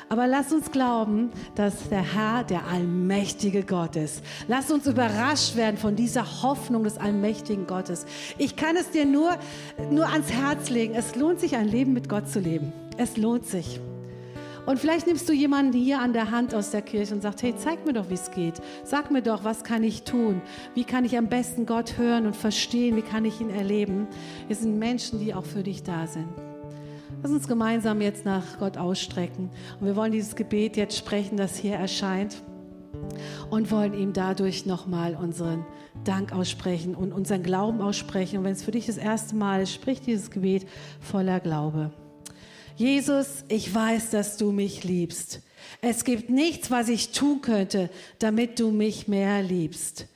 Aber 0.08 0.26
lass 0.26 0.52
uns 0.52 0.72
glauben, 0.72 1.30
dass 1.54 1.88
der 1.88 2.02
Herr 2.02 2.42
der 2.42 2.66
allmächtige 2.66 3.62
Gott 3.62 3.94
ist. 3.94 4.24
Lass 4.48 4.72
uns 4.72 4.88
überrascht 4.88 5.54
werden 5.54 5.76
von 5.76 5.94
dieser 5.94 6.42
Hoffnung 6.42 6.82
des 6.82 6.98
allmächtigen 6.98 7.68
Gottes. 7.68 8.06
Ich 8.36 8.56
kann 8.56 8.74
es 8.74 8.90
dir 8.90 9.06
nur, 9.06 9.36
nur 9.90 10.08
ans 10.08 10.32
Herz 10.32 10.68
legen. 10.68 10.94
Es 10.94 11.14
lohnt 11.14 11.38
sich, 11.38 11.56
ein 11.56 11.68
Leben 11.68 11.92
mit 11.92 12.08
Gott 12.08 12.28
zu 12.28 12.40
leben. 12.40 12.72
Es 12.96 13.16
lohnt 13.16 13.46
sich. 13.46 13.80
Und 14.66 14.78
vielleicht 14.78 15.06
nimmst 15.06 15.28
du 15.28 15.32
jemanden 15.32 15.72
hier 15.72 16.00
an 16.00 16.12
der 16.12 16.30
Hand 16.30 16.54
aus 16.54 16.70
der 16.70 16.82
Kirche 16.82 17.14
und 17.14 17.22
sagst, 17.22 17.42
hey, 17.42 17.54
zeig 17.56 17.86
mir 17.86 17.92
doch, 17.92 18.10
wie 18.10 18.14
es 18.14 18.30
geht. 18.30 18.60
Sag 18.84 19.10
mir 19.10 19.22
doch, 19.22 19.44
was 19.44 19.64
kann 19.64 19.82
ich 19.82 20.02
tun? 20.02 20.42
Wie 20.74 20.84
kann 20.84 21.04
ich 21.04 21.16
am 21.16 21.28
besten 21.28 21.66
Gott 21.66 21.98
hören 21.98 22.26
und 22.26 22.36
verstehen? 22.36 22.96
Wie 22.96 23.02
kann 23.02 23.24
ich 23.24 23.40
ihn 23.40 23.50
erleben? 23.50 24.06
Wir 24.46 24.56
sind 24.56 24.78
Menschen, 24.78 25.18
die 25.18 25.34
auch 25.34 25.44
für 25.44 25.62
dich 25.62 25.82
da 25.82 26.06
sind. 26.06 26.28
Lass 27.22 27.32
uns 27.32 27.48
gemeinsam 27.48 28.00
jetzt 28.00 28.24
nach 28.24 28.58
Gott 28.58 28.76
ausstrecken. 28.76 29.50
Und 29.78 29.86
wir 29.86 29.96
wollen 29.96 30.12
dieses 30.12 30.36
Gebet 30.36 30.76
jetzt 30.76 30.96
sprechen, 30.96 31.36
das 31.36 31.56
hier 31.56 31.74
erscheint. 31.74 32.42
Und 33.50 33.70
wollen 33.70 33.94
ihm 33.94 34.12
dadurch 34.12 34.66
nochmal 34.66 35.14
unseren 35.14 35.64
Dank 36.04 36.32
aussprechen 36.32 36.94
und 36.94 37.12
unseren 37.12 37.42
Glauben 37.42 37.80
aussprechen. 37.80 38.38
Und 38.38 38.44
wenn 38.44 38.52
es 38.52 38.62
für 38.62 38.70
dich 38.70 38.86
das 38.86 38.96
erste 38.96 39.36
Mal 39.36 39.62
ist, 39.62 39.72
sprich 39.72 40.00
dieses 40.00 40.30
Gebet 40.30 40.66
voller 41.00 41.40
Glaube. 41.40 41.90
Jesus, 42.80 43.44
ich 43.48 43.74
weiß, 43.74 44.08
dass 44.08 44.38
du 44.38 44.52
mich 44.52 44.84
liebst. 44.84 45.42
Es 45.82 46.02
gibt 46.02 46.30
nichts, 46.30 46.70
was 46.70 46.88
ich 46.88 47.12
tun 47.12 47.42
könnte, 47.42 47.90
damit 48.20 48.58
du 48.58 48.70
mich 48.70 49.06
mehr 49.06 49.42
liebst. 49.42 50.06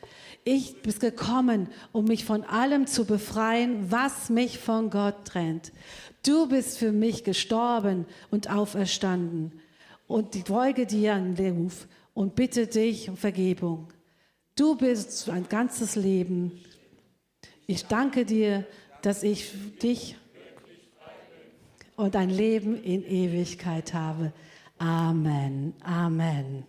Ich 0.44 0.80
bin 0.80 0.98
gekommen, 0.98 1.68
um 1.92 2.06
mich 2.06 2.24
von 2.24 2.42
allem 2.42 2.86
zu 2.86 3.04
befreien, 3.04 3.90
was 3.90 4.30
mich 4.30 4.60
von 4.60 4.88
Gott 4.88 5.26
trennt. 5.26 5.72
Du 6.24 6.48
bist 6.48 6.78
für 6.78 6.90
mich 6.90 7.22
gestorben 7.22 8.06
und 8.30 8.48
auferstanden. 8.48 9.52
Und 10.06 10.34
ich 10.34 10.44
folge 10.44 10.86
dir 10.86 11.12
an 11.12 11.34
den 11.34 11.58
Ruf 11.58 11.86
und 12.14 12.34
bitte 12.34 12.66
dich 12.66 13.10
um 13.10 13.18
Vergebung. 13.18 13.92
Du 14.56 14.74
bist 14.74 15.28
ein 15.28 15.50
ganzes 15.50 15.96
Leben. 15.96 16.50
Ich 17.66 17.84
danke 17.84 18.24
dir, 18.24 18.64
dass 19.02 19.22
ich 19.22 19.52
dich 19.82 20.16
und 21.96 22.16
ein 22.16 22.30
Leben 22.30 22.82
in 22.82 23.04
Ewigkeit 23.04 23.94
habe. 23.94 24.32
Amen. 24.78 25.74
Amen. 25.82 26.64